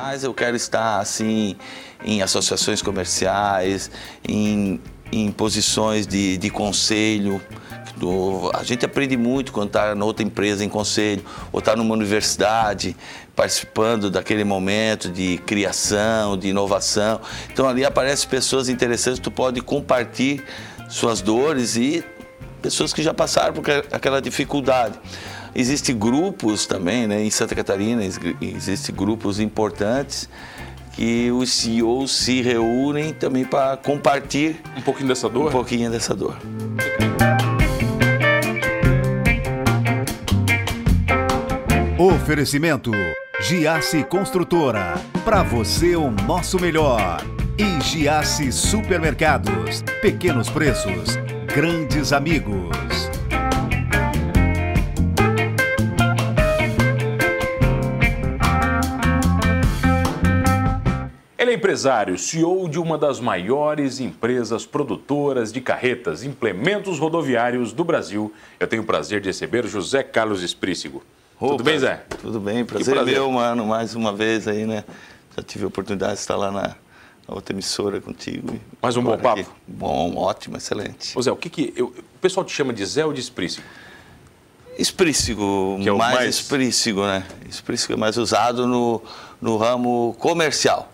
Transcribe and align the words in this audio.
mais 0.00 0.24
eu 0.24 0.32
quero 0.32 0.56
estar 0.56 0.98
assim 0.98 1.56
em 2.02 2.22
associações 2.22 2.80
comerciais, 2.80 3.90
em, 4.26 4.80
em 5.12 5.30
posições 5.30 6.06
de, 6.06 6.38
de 6.38 6.48
conselho. 6.48 7.40
Do, 7.98 8.50
a 8.54 8.62
gente 8.62 8.82
aprende 8.86 9.14
muito 9.14 9.52
quando 9.52 9.68
está 9.68 9.94
em 9.94 10.00
outra 10.00 10.24
empresa 10.24 10.64
em 10.64 10.70
conselho, 10.70 11.22
ou 11.52 11.58
está 11.58 11.76
numa 11.76 11.92
universidade, 11.94 12.96
participando 13.36 14.10
daquele 14.10 14.42
momento 14.42 15.10
de 15.10 15.36
criação, 15.44 16.34
de 16.34 16.48
inovação. 16.48 17.20
Então 17.52 17.68
ali 17.68 17.84
aparecem 17.84 18.26
pessoas 18.26 18.70
interessantes, 18.70 19.20
tu 19.20 19.30
pode 19.30 19.60
compartilhar 19.60 20.42
suas 20.88 21.20
dores 21.20 21.76
e 21.76 22.02
pessoas 22.62 22.94
que 22.94 23.02
já 23.02 23.12
passaram 23.12 23.52
por 23.52 23.64
aquela 23.92 24.20
dificuldade. 24.22 24.98
Existem 25.54 25.96
grupos 25.98 26.66
também, 26.66 27.06
né? 27.06 27.24
em 27.24 27.30
Santa 27.30 27.54
Catarina 27.54 28.02
existem 28.04 28.94
grupos 28.94 29.40
importantes 29.40 30.28
que 30.92 31.30
os 31.30 31.50
CEOs 31.50 32.10
se 32.10 32.42
reúnem 32.42 33.12
também 33.12 33.44
para 33.44 33.76
compartilhar 33.76 34.56
um 34.76 34.82
pouquinho 34.82 35.08
dessa 35.08 35.28
dor. 35.28 35.48
Um 35.48 35.50
pouquinho 35.50 35.90
dessa 35.90 36.14
dor. 36.14 36.36
Oferecimento 41.98 42.90
Giasse 43.42 44.04
Construtora. 44.04 44.94
Para 45.24 45.42
você 45.42 45.96
o 45.96 46.10
nosso 46.10 46.58
melhor. 46.58 47.22
E 47.58 47.82
Giasse 47.82 48.52
Supermercados. 48.52 49.82
Pequenos 50.00 50.48
preços, 50.48 51.16
grandes 51.54 52.12
amigos. 52.12 53.09
Empresário, 61.60 62.16
CEO 62.16 62.66
de 62.70 62.78
uma 62.78 62.96
das 62.96 63.20
maiores 63.20 64.00
empresas 64.00 64.64
produtoras 64.64 65.52
de 65.52 65.60
carretas, 65.60 66.24
implementos 66.24 66.98
rodoviários 66.98 67.74
do 67.74 67.84
Brasil. 67.84 68.32
Eu 68.58 68.66
tenho 68.66 68.82
o 68.82 68.86
prazer 68.86 69.20
de 69.20 69.28
receber 69.28 69.66
José 69.66 70.02
Carlos 70.02 70.42
Esprícigo. 70.42 71.04
Opa, 71.38 71.50
tudo 71.52 71.64
bem, 71.64 71.78
Zé? 71.78 72.02
Tudo 72.22 72.40
bem, 72.40 72.64
prazer, 72.64 72.94
prazer 72.94 73.14
meu, 73.14 73.30
mano, 73.30 73.66
mais 73.66 73.94
uma 73.94 74.10
vez 74.10 74.48
aí, 74.48 74.64
né? 74.64 74.84
Já 75.36 75.42
tive 75.42 75.64
a 75.64 75.68
oportunidade 75.68 76.14
de 76.14 76.20
estar 76.20 76.36
lá 76.36 76.50
na, 76.50 76.76
outra 77.28 77.54
emissora 77.54 78.00
contigo. 78.00 78.58
Mais 78.80 78.96
um 78.96 79.02
bom 79.02 79.18
papo? 79.18 79.42
Aqui. 79.42 79.50
Bom, 79.68 80.16
ótimo, 80.16 80.56
excelente. 80.56 81.16
Ô 81.16 81.20
Zé, 81.20 81.30
o 81.30 81.36
que 81.36 81.50
que... 81.50 81.74
Eu, 81.76 81.88
o 81.88 82.18
pessoal 82.22 82.44
te 82.44 82.52
chama 82.52 82.72
de 82.72 82.84
Zé 82.86 83.04
ou 83.04 83.12
de 83.12 83.20
Esprícigo? 83.20 83.66
Esprícigo, 84.78 85.76
é 85.78 85.90
mais, 85.90 86.14
mais 86.14 86.34
esprícigo, 86.36 87.02
né? 87.02 87.22
Esprícigo 87.46 87.92
é 87.92 87.96
mais 87.96 88.16
usado 88.16 88.66
no, 88.66 89.02
no 89.42 89.58
ramo 89.58 90.16
comercial. 90.18 90.90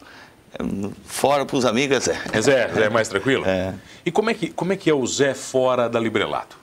Fora 1.04 1.44
para 1.44 1.56
os 1.56 1.64
amigos 1.64 1.96
é 1.96 2.00
Zé. 2.00 2.20
É 2.32 2.40
Zé, 2.40 2.68
Zé 2.72 2.84
é 2.84 2.90
mais 2.90 3.08
tranquilo? 3.08 3.44
É. 3.46 3.74
E 4.04 4.10
como 4.10 4.30
é, 4.30 4.34
que, 4.34 4.48
como 4.48 4.72
é 4.72 4.76
que 4.76 4.88
é 4.88 4.94
o 4.94 5.06
Zé 5.06 5.34
fora 5.34 5.88
da 5.88 6.00
Librelato? 6.00 6.56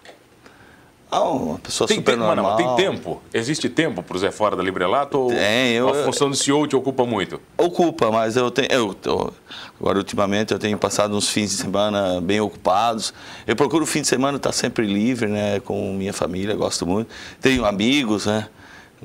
Ah, 1.12 1.30
uma 1.30 1.60
pessoa 1.60 1.88
tem 1.88 1.98
super 1.98 2.14
tempo, 2.14 2.26
normal. 2.26 2.58
Não, 2.60 2.76
tem 2.76 2.88
tempo? 2.88 3.22
Existe 3.32 3.70
tempo 3.70 4.02
para 4.02 4.18
o 4.18 4.20
Zé 4.20 4.32
fora 4.32 4.56
da 4.56 4.64
Librelato? 4.64 5.20
Ou 5.20 5.28
tem. 5.30 5.74
Eu, 5.74 5.88
a 5.90 6.06
função 6.06 6.32
de 6.32 6.38
CEO 6.38 6.66
te 6.66 6.76
ocupa 6.76 7.06
muito? 7.06 7.40
Ocupa, 7.56 8.10
mas 8.10 8.36
eu 8.36 8.50
tenho... 8.50 8.68
Eu, 8.72 8.96
eu, 9.06 9.34
agora, 9.80 10.00
ultimamente, 10.00 10.54
eu 10.54 10.60
tenho 10.60 10.76
passado 10.76 11.16
uns 11.16 11.30
fins 11.30 11.52
de 11.52 11.58
semana 11.58 12.20
bem 12.20 12.40
ocupados. 12.40 13.14
Eu 13.46 13.56
procuro 13.56 13.84
o 13.84 13.88
fim 13.88 14.02
de 14.02 14.08
semana 14.08 14.38
estar 14.38 14.52
sempre 14.52 14.88
livre, 14.88 15.28
né? 15.28 15.60
Com 15.60 15.94
minha 15.94 16.14
família, 16.14 16.56
gosto 16.56 16.84
muito. 16.88 17.14
Tenho 17.40 17.64
amigos, 17.64 18.26
né? 18.26 18.48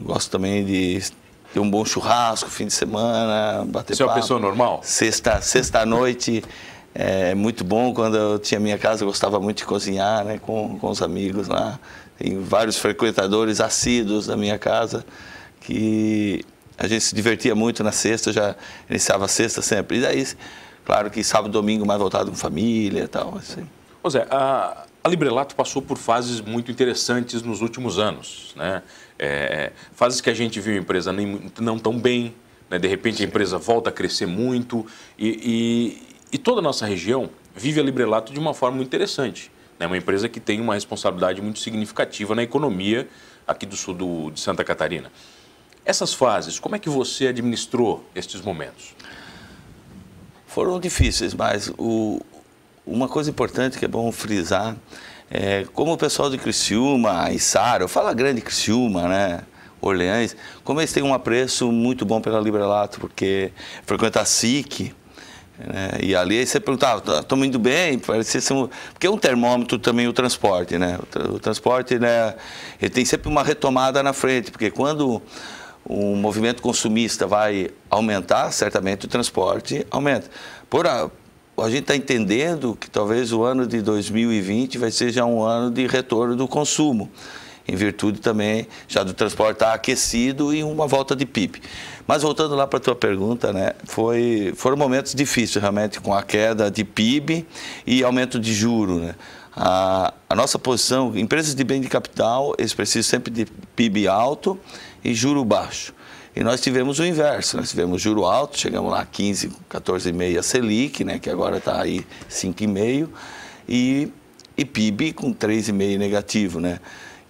Gosto 0.00 0.31
também 0.31 0.64
de 0.64 1.03
ter 1.52 1.60
um 1.60 1.70
bom 1.70 1.84
churrasco, 1.84 2.50
fim 2.50 2.66
de 2.66 2.72
semana, 2.72 3.64
bater 3.66 3.94
Você 3.94 4.02
papo. 4.02 4.10
é 4.10 4.14
uma 4.14 4.20
pessoa 4.20 4.41
normal? 4.41 4.80
Sexta, 4.82 5.41
sexta 5.41 5.84
noite 5.86 6.42
é 6.94 7.34
muito 7.34 7.64
bom. 7.64 7.94
Quando 7.94 8.16
eu 8.16 8.38
tinha 8.38 8.60
minha 8.60 8.77
casa, 8.77 9.02
eu 9.02 9.08
gostava 9.08 9.41
muito 9.41 9.58
de 9.58 9.64
cozinhar 9.64 10.24
né, 10.24 10.38
com, 10.38 10.78
com 10.78 10.91
os 10.91 11.00
amigos 11.00 11.48
lá. 11.48 11.78
Tem 12.19 12.42
vários 12.42 12.76
frequentadores 12.76 13.60
assíduos 13.60 14.26
da 14.26 14.36
minha 14.36 14.59
casa 14.59 15.04
que 15.60 16.44
a 16.76 16.86
gente 16.86 17.04
se 17.04 17.14
divertia 17.14 17.54
muito 17.54 17.82
na 17.82 17.92
sexta, 17.92 18.32
já 18.32 18.54
iniciava 18.88 19.25
a 19.25 19.28
sexta 19.28 19.62
sempre. 19.62 19.98
E 19.98 20.00
daí, 20.00 20.26
claro 20.84 21.10
que 21.10 21.22
sábado 21.22 21.50
e 21.50 21.53
domingo 21.53 21.86
mais 21.86 22.00
voltado 22.00 22.30
com 22.30 22.36
família 22.36 23.04
e 23.04 23.09
tal. 23.09 23.36
Assim. 23.36 23.66
Zé, 24.10 24.26
a, 24.30 24.84
a 25.02 25.08
Librelato 25.08 25.54
passou 25.54 25.80
por 25.82 25.96
fases 25.96 26.41
muito 26.41 26.70
interessantes 26.70 27.42
nos 27.42 27.60
últimos 27.60 27.98
anos, 27.98 28.52
né? 28.56 28.82
É, 29.19 29.72
fases 29.92 30.20
que 30.20 30.30
a 30.30 30.34
gente 30.34 30.60
viu 30.60 30.74
a 30.74 30.78
empresa 30.78 31.12
nem, 31.12 31.50
não 31.58 31.78
tão 31.78 31.98
bem, 31.98 32.34
né? 32.70 32.78
de 32.78 32.86
repente 32.86 33.22
a 33.22 33.26
empresa 33.26 33.58
volta 33.58 33.91
a 33.91 33.92
crescer 33.92 34.26
muito 34.26 34.86
e, 35.18 35.28
e, 36.30 36.36
e 36.36 36.38
toda 36.38 36.60
a 36.60 36.62
nossa 36.62 36.86
região 36.86 37.28
vive 37.54 37.80
a 37.80 37.82
Librelato 37.82 38.32
de 38.32 38.38
uma 38.38 38.54
forma 38.54 38.76
muito 38.76 38.88
interessante. 38.88 39.50
É 39.78 39.84
né? 39.84 39.86
uma 39.86 39.97
empresa 39.97 40.28
que 40.28 40.38
tem 40.38 40.60
uma 40.60 40.74
responsabilidade 40.74 41.41
muito 41.42 41.58
significativa 41.58 42.34
na 42.34 42.42
economia 42.42 43.08
aqui 43.47 43.66
do 43.66 43.76
sul 43.76 43.94
do, 43.94 44.30
de 44.30 44.41
Santa 44.41 44.62
Catarina. 44.62 45.10
Essas 45.84 46.12
fases, 46.12 46.60
como 46.60 46.76
é 46.76 46.78
que 46.78 46.88
você 46.88 47.28
administrou 47.28 48.04
estes 48.14 48.42
momentos? 48.42 48.94
Foram 50.47 50.78
difíceis, 50.78 51.34
mas 51.34 51.72
o, 51.78 52.20
uma 52.91 53.09
coisa 53.09 53.31
importante 53.31 53.78
que 53.78 53.84
é 53.84 53.88
bom 53.88 54.10
frisar 54.10 54.76
é, 55.31 55.66
como 55.75 55.93
o 55.93 55.99
pessoal 55.99 56.31
de 56.31 56.38
Criciúma, 56.38 57.28
eu 57.78 57.88
falo 57.88 58.09
a 58.09 58.15
grande 58.15 58.41
Criciúma, 58.41 59.09
né? 59.09 59.41
Orleães, 59.81 60.34
como 60.65 60.81
eles 60.81 60.93
têm 60.93 61.03
um 61.03 61.15
apreço 61.15 61.71
muito 61.71 62.04
bom 62.04 62.21
pela 62.21 62.41
Librelato, 62.41 62.98
porque 62.98 63.53
frequenta 63.84 64.21
a 64.21 64.25
SIC, 64.25 64.93
né? 65.56 65.91
e 66.03 66.16
ali 66.16 66.44
você 66.44 66.59
perguntava, 66.59 66.98
estamos 67.21 67.44
tá, 67.44 67.47
indo 67.47 67.59
bem? 67.59 67.98
Parecia 67.98 68.41
ser 68.41 68.54
um... 68.54 68.69
Porque 68.93 69.06
é 69.06 69.10
um 69.10 69.19
termômetro 69.19 69.78
também 69.78 70.09
o 70.09 70.12
transporte, 70.12 70.78
né? 70.78 70.98
O, 71.31 71.38
transporte, 71.38 71.98
né? 71.98 72.34
Ele 72.81 72.91
tem 72.91 73.04
sempre 73.04 73.28
uma 73.28 73.44
retomada 73.44 74.03
na 74.03 74.12
frente, 74.12 74.50
porque 74.50 74.71
quando 74.71 75.22
o 75.84 76.16
movimento 76.16 76.60
consumista 76.60 77.27
vai 77.27 77.71
aumentar, 77.88 78.50
certamente 78.50 79.04
o 79.04 79.09
transporte 79.09 79.87
aumenta. 79.91 80.28
Por 80.69 80.88
a, 80.88 81.09
a 81.60 81.70
gente 81.70 81.82
está 81.82 81.96
entendendo 81.96 82.76
que 82.78 82.88
talvez 82.88 83.32
o 83.32 83.42
ano 83.42 83.66
de 83.66 83.82
2020 83.82 84.78
vai 84.78 84.91
ser 84.91 85.10
já 85.10 85.24
um 85.24 85.42
ano 85.42 85.70
de 85.70 85.86
retorno 85.86 86.36
do 86.36 86.46
consumo, 86.46 87.10
em 87.66 87.74
virtude 87.74 88.20
também 88.20 88.66
já 88.86 89.02
do 89.02 89.12
transporte 89.12 89.54
estar 89.54 89.66
tá 89.66 89.74
aquecido 89.74 90.54
e 90.54 90.62
uma 90.62 90.86
volta 90.86 91.16
de 91.16 91.26
PIB. 91.26 91.60
Mas 92.06 92.22
voltando 92.22 92.54
lá 92.54 92.66
para 92.66 92.78
a 92.78 92.80
tua 92.80 92.94
pergunta, 92.94 93.52
né, 93.52 93.72
foi, 93.84 94.52
foram 94.56 94.76
momentos 94.76 95.14
difíceis 95.14 95.60
realmente 95.60 96.00
com 96.00 96.14
a 96.14 96.22
queda 96.22 96.70
de 96.70 96.84
PIB 96.84 97.47
e 97.86 98.02
aumento 98.02 98.38
de 98.38 98.54
juro. 98.54 99.00
Né? 99.00 99.14
A, 99.54 100.14
a 100.30 100.34
nossa 100.34 100.58
posição, 100.58 101.12
empresas 101.16 101.54
de 101.54 101.64
bem 101.64 101.80
de 101.80 101.88
capital, 101.88 102.54
eles 102.58 102.72
precisam 102.72 103.10
sempre 103.10 103.32
de 103.32 103.47
PIB 103.74 104.08
alto 104.08 104.58
e 105.04 105.12
juro 105.12 105.44
baixo. 105.44 105.92
E 106.38 106.44
nós 106.44 106.60
tivemos 106.60 107.00
o 107.00 107.04
inverso, 107.04 107.56
nós 107.56 107.69
tivemos 107.69 108.00
juro 108.00 108.25
alto, 108.25 108.56
chegamos 108.56 108.93
lá 108.93 109.04
15, 109.04 109.50
14,5 109.69 110.38
a 110.38 110.43
Selic, 110.44 111.03
né, 111.03 111.19
que 111.19 111.28
agora 111.28 111.56
está 111.56 111.82
aí 111.82 112.06
5,5, 112.31 113.09
e, 113.69 114.09
e 114.56 114.65
PIB 114.65 115.15
com 115.15 115.34
3,5 115.34 115.98
negativo. 115.98 116.60
Né? 116.60 116.78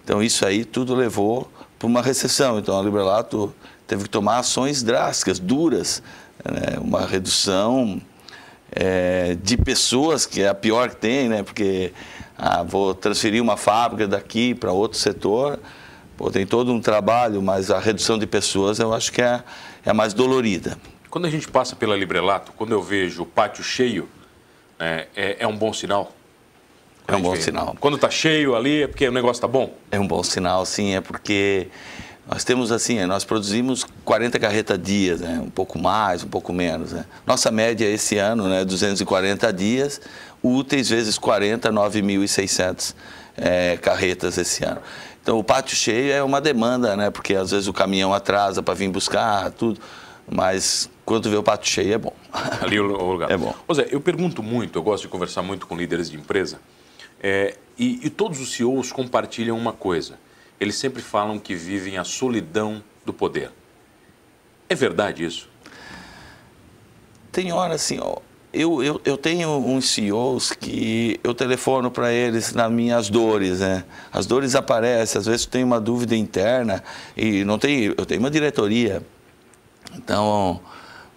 Então 0.03 0.21
isso 0.21 0.45
aí 0.45 0.63
tudo 0.63 0.93
levou 0.93 1.51
para 1.79 1.87
uma 1.87 2.03
recessão. 2.03 2.59
Então 2.59 2.79
a 2.79 2.83
Librelato 2.83 3.51
teve 3.87 4.03
que 4.03 4.09
tomar 4.11 4.37
ações 4.37 4.83
drásticas, 4.83 5.39
duras, 5.39 6.03
né? 6.45 6.77
uma 6.79 7.03
redução 7.03 7.99
é, 8.71 9.35
de 9.41 9.57
pessoas, 9.57 10.27
que 10.27 10.43
é 10.43 10.49
a 10.49 10.53
pior 10.53 10.87
que 10.87 10.97
tem, 10.97 11.27
né? 11.27 11.41
porque 11.41 11.93
ah, 12.37 12.61
vou 12.61 12.93
transferir 12.93 13.41
uma 13.41 13.57
fábrica 13.57 14.07
daqui 14.07 14.53
para 14.53 14.71
outro 14.71 14.99
setor, 14.99 15.59
Pô, 16.19 16.29
tem 16.29 16.45
todo 16.45 16.73
um 16.73 16.81
trabalho, 16.81 17.41
mas 17.41 17.71
a 17.71 17.79
redução 17.79 18.19
de 18.19 18.27
pessoas 18.27 18.77
eu 18.77 18.93
acho 18.93 19.09
que 19.09 19.21
é, 19.21 19.41
é 19.85 19.89
a 19.89 19.93
mais 19.93 20.13
dolorida. 20.13 20.77
Quando 21.09 21.27
a 21.27 21.29
gente 21.29 21.47
passa 21.47 21.77
pela 21.77 21.95
Librelato, 21.95 22.51
quando 22.57 22.73
eu 22.73 22.83
vejo 22.83 23.23
o 23.23 23.25
pátio 23.25 23.63
cheio, 23.63 24.09
é, 24.77 25.07
é, 25.15 25.37
é 25.39 25.47
um 25.47 25.55
bom 25.55 25.71
sinal? 25.71 26.11
Quando 27.05 27.15
é 27.15 27.19
um 27.21 27.21
bom 27.21 27.31
vê, 27.31 27.41
sinal. 27.41 27.77
Quando 27.79 27.95
está 27.95 28.09
cheio 28.09 28.53
ali, 28.53 28.83
é 28.83 28.87
porque 28.87 29.07
o 29.07 29.13
negócio 29.13 29.37
está 29.37 29.47
bom? 29.47 29.73
É 29.89 29.97
um 29.97 30.05
bom 30.05 30.21
sinal, 30.21 30.65
sim. 30.65 30.93
É 30.93 30.99
porque 30.99 31.69
nós 32.27 32.43
temos 32.43 32.69
assim, 32.73 33.01
nós 33.05 33.23
produzimos 33.23 33.85
40 34.03 34.37
carretas 34.39 34.77
dias, 34.77 35.21
né? 35.21 35.39
um 35.41 35.49
pouco 35.49 35.79
mais, 35.79 36.21
um 36.21 36.27
pouco 36.27 36.51
menos. 36.51 36.91
Né? 36.91 37.05
Nossa 37.25 37.49
média 37.49 37.85
esse 37.85 38.17
ano, 38.17 38.49
né, 38.49 38.65
240 38.65 39.53
dias, 39.53 40.01
úteis 40.43 40.89
vezes 40.89 41.17
40, 41.17 41.71
9.600 41.71 42.93
é, 43.37 43.77
carretas 43.77 44.37
esse 44.37 44.65
ano. 44.65 44.81
Então 45.29 45.37
o 45.37 45.43
pátio 45.43 45.77
cheio 45.77 46.11
é 46.11 46.23
uma 46.23 46.41
demanda, 46.41 46.97
né? 46.97 47.11
Porque 47.11 47.35
às 47.35 47.51
vezes 47.51 47.67
o 47.67 47.71
caminhão 47.71 48.11
atrasa 48.11 48.63
para 48.63 48.73
vir 48.73 48.89
buscar, 48.89 49.51
tudo. 49.51 49.79
Mas 50.27 50.89
quando 51.05 51.29
vê 51.29 51.35
o 51.35 51.43
pátio 51.43 51.71
cheio 51.71 51.93
é 51.93 51.99
bom. 51.99 52.15
Ali 52.59 52.79
o 52.79 52.87
lugar. 52.87 53.29
É 53.29 53.37
bom. 53.37 53.53
Ô 53.67 53.73
Zé, 53.75 53.87
eu 53.91 54.01
pergunto 54.01 54.41
muito, 54.41 54.79
eu 54.79 54.81
gosto 54.81 55.03
de 55.03 55.07
conversar 55.07 55.43
muito 55.43 55.67
com 55.67 55.77
líderes 55.77 56.09
de 56.09 56.17
empresa. 56.17 56.59
É, 57.21 57.55
e, 57.77 58.07
e 58.07 58.09
todos 58.09 58.41
os 58.41 58.53
CEOs 58.53 58.91
compartilham 58.91 59.55
uma 59.55 59.71
coisa. 59.71 60.17
Eles 60.59 60.73
sempre 60.77 60.99
falam 60.99 61.37
que 61.37 61.53
vivem 61.53 61.99
a 61.99 62.03
solidão 62.03 62.81
do 63.05 63.13
poder. 63.13 63.51
É 64.67 64.73
verdade 64.73 65.23
isso? 65.23 65.47
tem 67.31 67.51
hora 67.51 67.75
assim, 67.75 67.99
ó, 68.01 68.17
eu, 68.51 68.83
eu, 68.83 69.01
eu 69.05 69.17
tenho 69.17 69.49
uns 69.49 69.89
CEOs 69.89 70.51
que 70.51 71.19
eu 71.23 71.33
telefono 71.35 71.91
para 71.91 72.11
eles 72.11 72.53
nas 72.53 72.71
minhas 72.71 73.09
dores, 73.09 73.59
né? 73.59 73.83
As 74.11 74.25
dores 74.25 74.55
aparecem, 74.55 75.19
às 75.19 75.27
vezes 75.27 75.45
tem 75.45 75.63
uma 75.63 75.79
dúvida 75.79 76.15
interna 76.15 76.83
e 77.15 77.43
não 77.43 77.59
tem, 77.59 77.93
eu 77.95 78.05
tenho 78.05 78.19
uma 78.19 78.31
diretoria. 78.31 79.03
Então, 79.95 80.59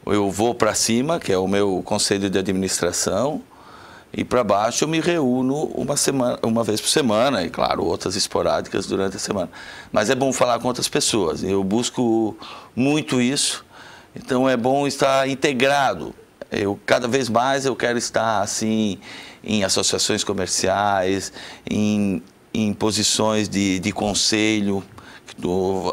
eu 0.06 0.30
vou 0.30 0.54
para 0.54 0.74
cima, 0.74 1.18
que 1.18 1.32
é 1.32 1.38
o 1.38 1.48
meu 1.48 1.82
conselho 1.84 2.28
de 2.28 2.38
administração, 2.38 3.42
e 4.12 4.24
para 4.24 4.44
baixo 4.44 4.84
eu 4.84 4.88
me 4.88 5.00
reúno 5.00 5.64
uma, 5.74 5.96
semana, 5.96 6.38
uma 6.42 6.62
vez 6.62 6.82
por 6.82 6.88
semana, 6.88 7.42
e 7.42 7.48
claro, 7.48 7.82
outras 7.84 8.14
esporádicas 8.14 8.86
durante 8.86 9.16
a 9.16 9.18
semana. 9.18 9.50
Mas 9.90 10.10
é 10.10 10.14
bom 10.14 10.32
falar 10.34 10.58
com 10.58 10.68
outras 10.68 10.88
pessoas, 10.88 11.42
eu 11.42 11.64
busco 11.64 12.36
muito 12.76 13.22
isso, 13.22 13.64
então 14.14 14.46
é 14.46 14.56
bom 14.56 14.86
estar 14.86 15.26
integrado. 15.26 16.14
Eu, 16.52 16.78
cada 16.84 17.08
vez 17.08 17.28
mais 17.28 17.64
eu 17.64 17.74
quero 17.74 17.98
estar 17.98 18.40
assim 18.40 18.98
em 19.42 19.64
associações 19.64 20.22
comerciais, 20.22 21.32
em, 21.68 22.22
em 22.52 22.72
posições 22.72 23.48
de, 23.48 23.80
de 23.80 23.90
conselho, 23.90 24.84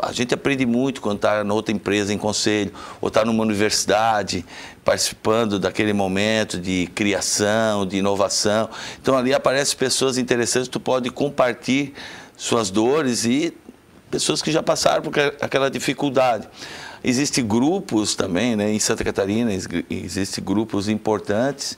a 0.03 0.11
gente 0.11 0.33
aprende 0.33 0.65
muito 0.65 1.01
quando 1.01 1.17
está 1.17 1.43
em 1.43 1.49
outra 1.49 1.73
empresa 1.73 2.13
em 2.13 2.17
conselho, 2.17 2.71
ou 2.99 3.07
está 3.07 3.23
numa 3.23 3.41
universidade, 3.41 4.45
participando 4.83 5.59
daquele 5.59 5.93
momento 5.93 6.59
de 6.59 6.87
criação, 6.93 7.85
de 7.85 7.97
inovação. 7.97 8.69
Então 9.01 9.17
ali 9.17 9.33
aparecem 9.33 9.77
pessoas 9.77 10.17
interessantes, 10.17 10.67
tu 10.67 10.79
pode 10.79 11.09
compartilhar 11.09 11.91
suas 12.35 12.69
dores 12.69 13.25
e 13.25 13.53
pessoas 14.09 14.41
que 14.41 14.51
já 14.51 14.63
passaram 14.63 15.01
por 15.01 15.13
aquela 15.41 15.69
dificuldade. 15.69 16.47
Existem 17.03 17.45
grupos 17.45 18.15
também, 18.15 18.55
né? 18.55 18.71
em 18.71 18.79
Santa 18.79 19.03
Catarina, 19.03 19.51
existem 19.89 20.43
grupos 20.43 20.89
importantes 20.89 21.77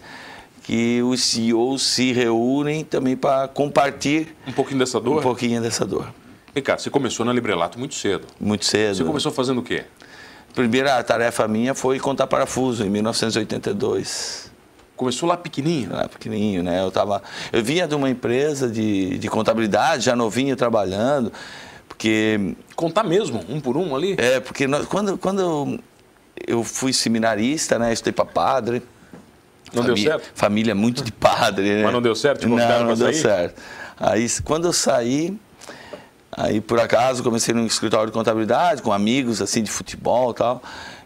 que 0.63 1.01
os 1.01 1.21
CEOs 1.23 1.81
se 1.81 2.12
reúnem 2.12 2.83
também 2.83 3.15
para 3.15 3.47
compartilhar 3.47 4.27
um 4.47 4.51
pouquinho 4.51 4.79
dessa 4.79 5.00
dor. 5.00 5.19
Um 5.19 5.21
pouquinho 5.21 5.62
dessa 5.62 5.85
dor. 5.85 6.13
Ricardo, 6.56 6.79
você 6.81 6.89
começou 6.89 7.25
na 7.25 7.33
Librelato 7.33 7.79
muito 7.79 7.95
cedo. 7.95 8.27
Muito 8.39 8.65
cedo. 8.65 8.97
Você 8.97 9.03
começou 9.03 9.31
fazendo 9.31 9.59
o 9.59 9.63
quê? 9.63 9.85
A 10.50 10.53
primeira 10.53 11.01
tarefa 11.03 11.47
minha 11.47 11.73
foi 11.73 12.00
contar 12.00 12.27
parafuso, 12.27 12.83
em 12.83 12.89
1982. 12.89 14.51
Começou 14.97 15.27
lá 15.27 15.38
pequenininho? 15.38 15.94
Lá 15.94 16.09
pequenininho, 16.09 16.62
né? 16.62 16.83
Eu, 16.83 16.91
tava, 16.91 17.23
eu 17.51 17.63
vinha 17.63 17.88
de 17.88 17.95
uma 17.95 18.09
empresa 18.09 18.69
de, 18.69 19.18
de 19.18 19.27
contabilidade, 19.29 20.03
já 20.06 20.15
novinho 20.15 20.56
trabalhando, 20.56 21.31
porque... 22.01 22.56
Contar 22.75 23.03
mesmo, 23.03 23.45
um 23.48 23.62
por 23.62 23.77
um 23.77 23.95
ali? 23.95 24.15
É, 24.18 24.39
porque 24.39 24.65
nós, 24.65 24.88
quando, 24.88 25.19
quando 25.19 25.39
eu, 25.39 25.80
eu 26.48 26.63
fui 26.63 26.92
seminarista, 26.92 27.77
né? 27.77 27.94
Estudei 27.94 28.12
para 28.12 28.25
padre. 28.25 28.81
Não 29.71 29.83
família, 29.83 30.09
deu 30.09 30.19
certo? 30.19 30.31
Família 30.33 30.74
muito 30.74 31.03
de 31.03 31.12
padre, 31.12 31.75
né? 31.75 31.83
Mas 31.83 31.94
não 31.94 32.01
deu 32.01 32.15
certo? 32.15 32.50
Não, 32.50 32.57
não 32.57 32.95
deu 32.95 33.13
certo. 33.13 33.62
Aí, 34.00 34.27
quando 34.44 34.65
eu 34.65 34.74
saí 34.74 35.38
Aí, 36.31 36.62
por 36.62 36.80
acaso, 36.80 37.21
comecei 37.21 37.53
num 37.53 37.65
escritório 37.65 38.07
de 38.07 38.13
contabilidade, 38.13 38.81
com 38.81 38.94
amigos, 38.94 39.42
assim, 39.42 39.62
de 39.62 39.69
futebol 39.69 40.31
e 40.31 40.33
tal. 40.33 40.63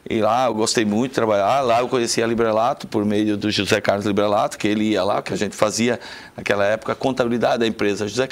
E 0.07 0.21
lá 0.21 0.45
eu 0.45 0.53
gostei 0.53 0.86
muito 0.86 1.09
de 1.12 1.15
trabalhar. 1.15 1.62
Lá 1.62 1.80
eu 1.80 1.88
conheci 1.88 2.21
a 2.21 2.27
Librelato 2.27 2.88
por 2.88 3.03
meio 3.03 3.36
do 3.36 3.50
José 3.50 3.81
Carlos 3.81 4.06
Librelato, 4.06 4.56
que 4.56 4.68
ele 4.68 4.83
ia 4.91 5.03
lá, 5.03 5.24
que 5.24 5.33
a 5.33 5.36
gente 5.36 5.56
fazia, 5.56 6.00
naquela 6.38 6.63
época, 6.63 6.91
a 6.91 6.95
contabilidade 6.95 7.57
da 7.57 7.65
empresa. 7.65 8.07
José, 8.07 8.27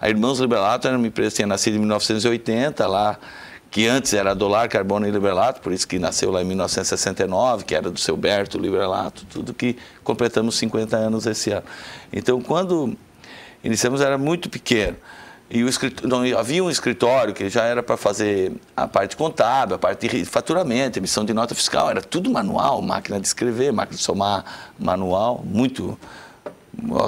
a 0.00 0.08
Irmãos 0.08 0.38
Librelato 0.38 0.86
era 0.86 0.96
uma 0.96 1.06
empresa 1.06 1.30
que 1.30 1.36
tinha 1.36 1.46
nascido 1.46 1.76
em 1.76 1.80
1980, 1.80 2.86
lá, 2.86 3.18
que 3.70 3.86
antes 3.86 4.14
era 4.14 4.34
Dolar, 4.34 4.68
Carbono 4.68 5.06
e 5.06 5.10
Librelato, 5.10 5.60
por 5.60 5.72
isso 5.72 5.86
que 5.86 5.98
nasceu 5.98 6.30
lá 6.30 6.40
em 6.40 6.44
1969, 6.44 7.64
que 7.64 7.74
era 7.74 7.90
do 7.90 7.98
seu 7.98 8.16
Berto 8.16 8.58
Librelato, 8.58 9.24
tudo 9.26 9.52
que 9.52 9.76
completamos 10.02 10.56
50 10.56 10.96
anos 10.96 11.26
esse 11.26 11.50
ano. 11.50 11.64
Então, 12.12 12.40
quando 12.40 12.96
iniciamos, 13.62 14.00
era 14.00 14.16
muito 14.16 14.48
pequeno. 14.48 14.96
E 15.50 15.64
o 15.64 15.70
não, 16.04 16.38
havia 16.38 16.62
um 16.62 16.70
escritório 16.70 17.32
que 17.32 17.48
já 17.48 17.64
era 17.64 17.82
para 17.82 17.96
fazer 17.96 18.52
a 18.76 18.86
parte 18.86 19.16
contábil, 19.16 19.76
a 19.76 19.78
parte 19.78 20.06
de 20.06 20.24
faturamento, 20.26 20.98
emissão 20.98 21.24
de 21.24 21.32
nota 21.32 21.54
fiscal, 21.54 21.90
era 21.90 22.02
tudo 22.02 22.30
manual, 22.30 22.82
máquina 22.82 23.18
de 23.18 23.26
escrever, 23.26 23.72
máquina 23.72 23.96
de 23.96 24.02
somar 24.02 24.44
manual, 24.78 25.42
muito 25.42 25.98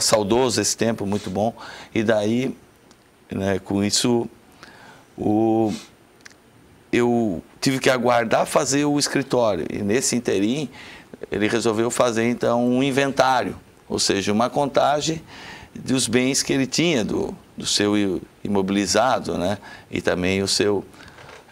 saudoso 0.00 0.58
esse 0.60 0.74
tempo, 0.74 1.04
muito 1.04 1.28
bom. 1.28 1.54
E 1.94 2.02
daí, 2.02 2.56
né, 3.30 3.58
com 3.58 3.82
isso, 3.82 4.28
o, 5.16 5.72
eu 6.92 7.42
tive 7.60 7.78
que 7.78 7.90
aguardar 7.90 8.46
fazer 8.46 8.84
o 8.84 8.98
escritório. 8.98 9.66
E 9.70 9.78
nesse 9.78 10.16
interim, 10.16 10.68
ele 11.30 11.48
resolveu 11.48 11.90
fazer 11.90 12.28
então 12.28 12.66
um 12.66 12.82
inventário, 12.82 13.56
ou 13.88 13.98
seja, 13.98 14.32
uma 14.32 14.48
contagem 14.48 15.22
dos 15.74 16.08
bens 16.08 16.42
que 16.42 16.52
ele 16.52 16.66
tinha, 16.66 17.04
do, 17.04 17.34
do 17.56 17.66
seu 17.66 18.20
imobilizado, 18.42 19.38
né? 19.38 19.58
E 19.90 20.00
também 20.00 20.42
o 20.42 20.48
seu 20.48 20.84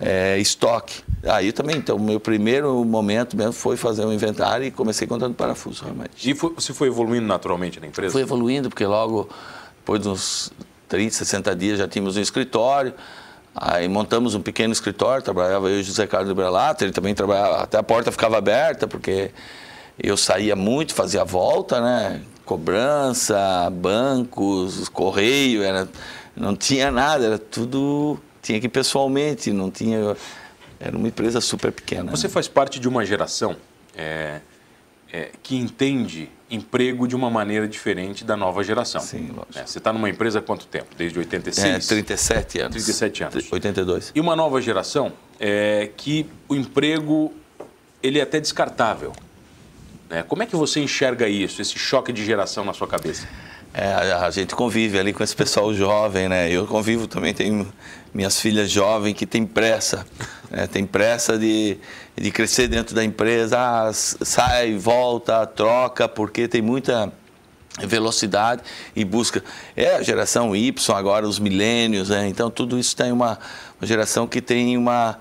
é, 0.01 0.39
estoque. 0.39 1.03
Aí 1.25 1.53
também, 1.53 1.77
então, 1.77 1.97
o 1.97 2.01
meu 2.01 2.19
primeiro 2.19 2.85
momento 2.85 3.37
mesmo 3.37 3.53
foi 3.53 3.77
fazer 3.77 4.05
um 4.05 4.13
inventário 4.13 4.67
e 4.67 4.71
comecei 4.71 5.07
contando 5.07 5.35
parafuso, 5.35 5.85
realmente. 5.85 6.31
E 6.31 6.35
foi, 6.35 6.53
você 6.55 6.73
foi 6.73 6.89
evoluindo 6.89 7.27
naturalmente 7.27 7.81
na 7.81 7.87
empresa? 7.87 8.13
Foi 8.13 8.23
evoluindo, 8.23 8.69
porque 8.69 8.87
logo, 8.87 9.29
depois 9.79 10.01
de 10.03 10.09
uns 10.09 10.53
30, 10.89 11.15
60 11.15 11.55
dias, 11.57 11.79
já 11.79 11.87
tínhamos 11.87 12.17
um 12.17 12.21
escritório. 12.21 12.95
Aí 13.55 13.89
montamos 13.89 14.35
um 14.35 14.41
pequeno 14.41 14.73
escritório, 14.73 15.23
trabalhava 15.23 15.69
eu 15.69 15.79
e 15.79 15.81
o 15.81 15.85
José 15.85 16.07
Carlos 16.07 16.33
Brelato, 16.33 16.85
ele 16.85 16.93
também 16.93 17.15
trabalhava, 17.15 17.63
até 17.63 17.77
a 17.77 17.83
porta 17.83 18.13
ficava 18.13 18.39
aberta, 18.39 18.87
porque 18.87 19.33
eu 20.01 20.17
saía 20.17 20.55
muito, 20.55 20.95
fazia 20.95 21.25
volta, 21.25 21.81
né? 21.81 22.23
cobrança, 22.49 23.69
bancos, 23.71 24.89
correio, 24.89 25.63
era, 25.63 25.87
não 26.35 26.57
tinha 26.57 26.91
nada, 26.91 27.27
era 27.27 27.39
tudo, 27.39 28.19
tinha 28.41 28.59
que 28.59 28.65
ir 28.65 28.71
pessoalmente, 28.71 29.53
não 29.53 29.71
tinha, 29.71 30.17
era 30.81 30.97
uma 30.97 31.07
empresa 31.07 31.43
super 31.43 31.71
pequena. 31.71 32.11
Você 32.11 32.27
faz 32.27 32.49
parte 32.49 32.81
de 32.81 32.89
uma 32.89 33.05
geração 33.05 33.55
é, 33.95 34.41
é, 35.13 35.31
que 35.43 35.57
entende 35.57 36.31
emprego 36.51 37.07
de 37.07 37.15
uma 37.15 37.31
maneira 37.31 37.69
diferente 37.69 38.25
da 38.25 38.37
nova 38.37 38.63
geração. 38.65 39.01
Sim, 39.01 39.31
lógico. 39.35 39.59
É, 39.59 39.67
você 39.67 39.79
está 39.79 39.93
numa 39.93 40.09
empresa 40.09 40.39
há 40.39 40.43
quanto 40.43 40.67
tempo? 40.67 40.87
Desde 40.97 41.19
86? 41.19 41.67
É, 41.67 41.79
37 41.79 42.61
anos. 42.61 42.73
37 42.73 43.25
anos. 43.25 43.53
82. 43.53 44.13
E 44.15 44.21
uma 44.21 44.35
nova 44.35 44.61
geração 44.61 45.13
é, 45.39 45.91
que 45.97 46.27
o 46.49 46.55
emprego 46.55 47.33
ele 48.03 48.19
é 48.19 48.23
até 48.23 48.41
descartável. 48.41 49.13
Né? 50.09 50.23
Como 50.23 50.43
é 50.43 50.47
que 50.47 50.57
você 50.57 50.81
enxerga 50.81 51.29
isso, 51.29 51.61
esse 51.61 51.79
choque 51.79 52.13
de 52.13 52.25
geração 52.25 52.65
na 52.65 52.73
sua 52.73 52.89
cabeça? 52.89 53.27
É, 53.75 53.93
a 53.93 54.31
gente 54.31 54.55
convive 54.55 54.99
ali 54.99 55.13
com 55.13 55.23
esse 55.23 55.37
pessoal 55.37 55.73
jovem, 55.75 56.29
né? 56.29 56.51
Eu 56.51 56.67
convivo 56.67 57.07
também, 57.07 57.35
tenho 57.35 57.71
minhas 58.15 58.41
filhas 58.41 58.71
jovens 58.71 59.13
que 59.13 59.27
têm 59.27 59.45
pressa, 59.47 60.07
né? 60.51 60.67
tem 60.67 60.87
pressa 60.87 61.39
de, 61.39 61.79
de 62.17 62.31
crescer 62.31 62.69
dentro 62.69 62.95
da 62.95 63.05
empresa, 63.05 63.59
ah, 63.59 63.93
sai, 63.93 64.77
volta, 64.77 65.47
troca, 65.47 66.09
porque 66.09 66.49
tem 66.49 66.63
muita 66.63 67.13
velocidade 67.81 68.63
e 68.95 69.05
busca. 69.05 69.43
É 69.77 69.97
a 69.97 70.03
geração 70.03 70.55
Y, 70.55 70.95
agora 70.95 71.29
os 71.29 71.39
milênios, 71.39 72.09
né? 72.09 72.29
Então 72.29 72.51
tudo 72.51 72.79
isso 72.79 72.97
tem 72.97 73.13
uma, 73.13 73.39
uma 73.81 73.87
geração 73.87 74.27
que 74.27 74.41
tem 74.41 74.77
uma. 74.77 75.19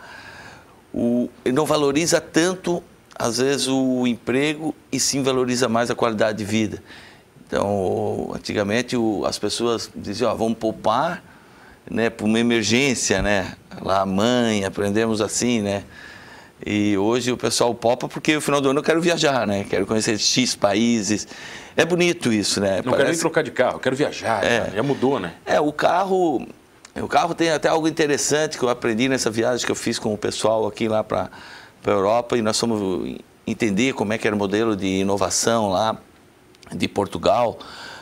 O, 0.93 1.29
não 1.45 1.65
valoriza 1.65 2.19
tanto 2.19 2.81
às 3.17 3.39
vezes, 3.39 3.67
o 3.67 4.05
emprego 4.05 4.75
e 4.91 4.99
sim 4.99 5.23
valoriza 5.23 5.67
mais 5.67 5.89
a 5.89 5.95
qualidade 5.95 6.37
de 6.37 6.45
vida. 6.45 6.83
Então, 7.45 8.31
antigamente 8.35 8.95
o, 8.95 9.25
as 9.25 9.39
pessoas 9.39 9.89
diziam, 9.95 10.35
vamos 10.37 10.57
poupar 10.57 11.23
né, 11.89 12.09
para 12.09 12.25
uma 12.25 12.39
emergência, 12.39 13.21
né? 13.21 13.53
Lá 13.81 14.01
a 14.01 14.05
mãe, 14.05 14.65
aprendemos 14.65 15.21
assim, 15.21 15.61
né? 15.61 15.83
E 16.65 16.97
hoje 16.97 17.31
o 17.31 17.37
pessoal 17.37 17.73
poupa 17.75 18.07
porque 18.07 18.33
no 18.33 18.41
final 18.41 18.59
do 18.59 18.69
ano 18.69 18.79
eu 18.79 18.83
quero 18.83 18.99
viajar, 18.99 19.45
né? 19.45 19.65
Quero 19.69 19.85
conhecer 19.85 20.17
X 20.17 20.55
países. 20.55 21.27
É 21.75 21.85
bonito 21.85 22.33
isso, 22.33 22.59
né? 22.59 22.77
Não 22.77 22.91
Parece... 22.91 22.97
quero 22.97 23.09
nem 23.09 23.19
trocar 23.19 23.43
de 23.43 23.51
carro, 23.51 23.79
quero 23.79 23.95
viajar. 23.95 24.43
É. 24.43 24.71
Já 24.75 24.83
mudou, 24.83 25.19
né? 25.19 25.33
É, 25.45 25.59
o 25.59 25.71
carro... 25.71 26.47
O 26.99 27.07
carro 27.07 27.35
tem 27.35 27.51
até 27.51 27.69
algo 27.69 27.87
interessante 27.87 28.57
que 28.57 28.63
eu 28.63 28.69
aprendi 28.69 29.07
nessa 29.07 29.29
viagem 29.29 29.63
que 29.63 29.71
eu 29.71 29.75
fiz 29.75 29.99
com 29.99 30.11
o 30.15 30.17
pessoal 30.17 30.65
aqui 30.65 30.87
lá 30.87 31.03
para 31.03 31.29
para 31.87 31.93
a 31.93 31.95
Europa 31.95 32.37
e 32.37 32.41
nós 32.41 32.59
fomos 32.59 33.15
entender 33.45 33.93
como 33.93 34.11
é 34.11 34.17
que 34.17 34.27
era 34.27 34.35
o 34.35 34.39
modelo 34.39 34.75
de 34.75 34.87
inovação 34.87 35.69
lá 35.69 35.97
de 36.73 36.85
Portugal. 36.87 37.57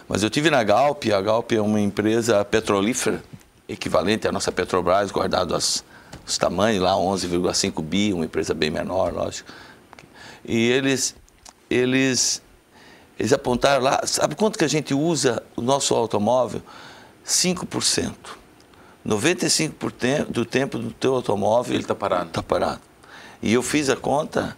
Mas 0.08 0.24
eu 0.24 0.30
tive 0.30 0.50
na 0.50 0.63
Galp, 0.63 1.04
a 1.15 1.22
Galp 1.22 1.51
é 1.51 1.62
uma 1.62 1.80
empresa 1.80 2.44
petrolífera, 2.44 3.24
equivalente 3.67 4.27
à 4.27 4.31
nossa 4.31 4.51
Petrobras, 4.51 5.12
guardado 5.12 5.55
as, 5.55 5.84
os 6.25 6.38
tamanhos 6.38 6.81
lá, 6.81 6.93
11,5 6.93 7.81
bi, 7.81 8.13
uma 8.13 8.25
empresa 8.25 8.53
bem 8.53 8.69
menor, 8.69 9.13
lógico. 9.13 9.50
E 10.43 10.69
eles, 10.69 11.15
eles, 11.69 12.41
eles 13.17 13.34
apontaram 13.34 13.84
lá, 13.84 14.01
sabe 14.05 14.36
quanto 14.36 14.57
que 14.57 14.65
a 14.65 14.69
gente 14.69 14.93
usa 14.93 15.41
o 15.55 15.62
nosso 15.62 15.93
automóvel? 15.95 16.62
5%. 17.25 18.13
95% 19.05 20.25
do 20.25 20.45
tempo 20.45 20.79
do 20.79 20.91
teu 20.91 21.15
automóvel... 21.15 21.74
Ele 21.74 21.84
está 21.84 21.93
parado. 21.93 22.27
Está 22.27 22.41
parado. 22.41 22.81
E 23.41 23.53
eu 23.53 23.62
fiz 23.62 23.89
a 23.89 23.95
conta, 23.95 24.57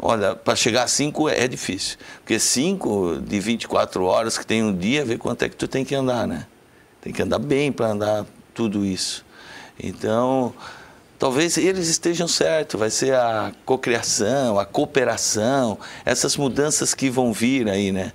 Olha, 0.00 0.36
para 0.36 0.54
chegar 0.54 0.84
a 0.84 0.88
5 0.88 1.28
é 1.28 1.48
difícil. 1.48 1.98
Porque 2.18 2.38
5 2.38 3.20
de 3.20 3.40
24 3.40 4.04
horas 4.04 4.38
que 4.38 4.46
tem 4.46 4.62
um 4.62 4.74
dia, 4.76 5.04
vê 5.04 5.18
quanto 5.18 5.42
é 5.42 5.48
que 5.48 5.56
tu 5.56 5.66
tem 5.66 5.84
que 5.84 5.94
andar, 5.94 6.26
né? 6.26 6.46
Tem 7.00 7.12
que 7.12 7.22
andar 7.22 7.38
bem 7.38 7.70
para 7.70 7.88
andar 7.88 8.26
tudo 8.52 8.84
isso. 8.84 9.24
Então, 9.78 10.52
talvez 11.18 11.56
eles 11.56 11.88
estejam 11.88 12.26
certos, 12.26 12.78
vai 12.78 12.90
ser 12.90 13.14
a 13.14 13.52
cocriação, 13.64 14.58
a 14.58 14.64
cooperação, 14.64 15.78
essas 16.04 16.36
mudanças 16.36 16.94
que 16.94 17.08
vão 17.08 17.32
vir 17.32 17.68
aí, 17.68 17.92
né? 17.92 18.12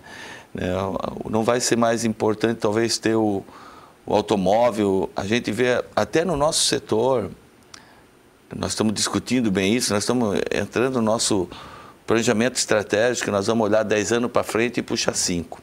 Não 1.30 1.44
vai 1.44 1.60
ser 1.60 1.78
mais 1.78 2.06
importante 2.06 2.60
talvez 2.60 2.98
ter 2.98 3.16
o, 3.16 3.44
o 4.06 4.13
automóvel, 4.13 5.10
a 5.16 5.25
gente 5.25 5.52
vê 5.52 5.84
até 5.96 6.24
no 6.25 6.38
nosso 6.38 6.66
setor, 6.66 7.32
nós 8.56 8.74
estamos 8.74 8.94
discutindo 8.94 9.50
bem 9.50 9.74
isso, 9.75 9.94
nós 9.94 10.04
estamos 10.04 10.40
entrando 10.52 10.96
no 10.96 11.02
nosso 11.02 11.50
planejamento 12.06 12.58
estratégico, 12.58 13.32
nós 13.32 13.48
vamos 13.48 13.66
olhar 13.66 13.82
10 13.82 14.12
anos 14.12 14.32
para 14.32 14.44
frente 14.44 14.80
e 14.80 14.84
puxar 14.84 15.16
5. 15.16 15.62